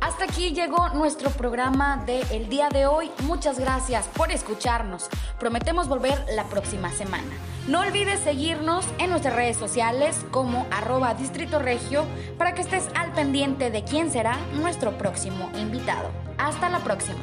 Hasta 0.01 0.23
aquí 0.23 0.53
llegó 0.53 0.89
nuestro 0.89 1.29
programa 1.29 2.03
de 2.05 2.21
el 2.31 2.49
día 2.49 2.69
de 2.69 2.87
hoy. 2.87 3.11
Muchas 3.23 3.59
gracias 3.59 4.07
por 4.07 4.31
escucharnos. 4.31 5.09
Prometemos 5.39 5.87
volver 5.87 6.17
la 6.33 6.45
próxima 6.45 6.89
semana. 6.91 7.27
No 7.67 7.81
olvides 7.81 8.21
seguirnos 8.21 8.87
en 8.97 9.11
nuestras 9.11 9.35
redes 9.35 9.57
sociales 9.57 10.25
como 10.31 10.65
arroba 10.71 11.13
Distrito 11.13 11.59
Regio 11.59 12.05
para 12.37 12.53
que 12.53 12.61
estés 12.61 12.87
al 12.95 13.11
pendiente 13.11 13.69
de 13.69 13.83
quién 13.83 14.09
será 14.09 14.37
nuestro 14.53 14.97
próximo 14.97 15.51
invitado. 15.55 16.09
Hasta 16.37 16.69
la 16.69 16.79
próxima. 16.79 17.19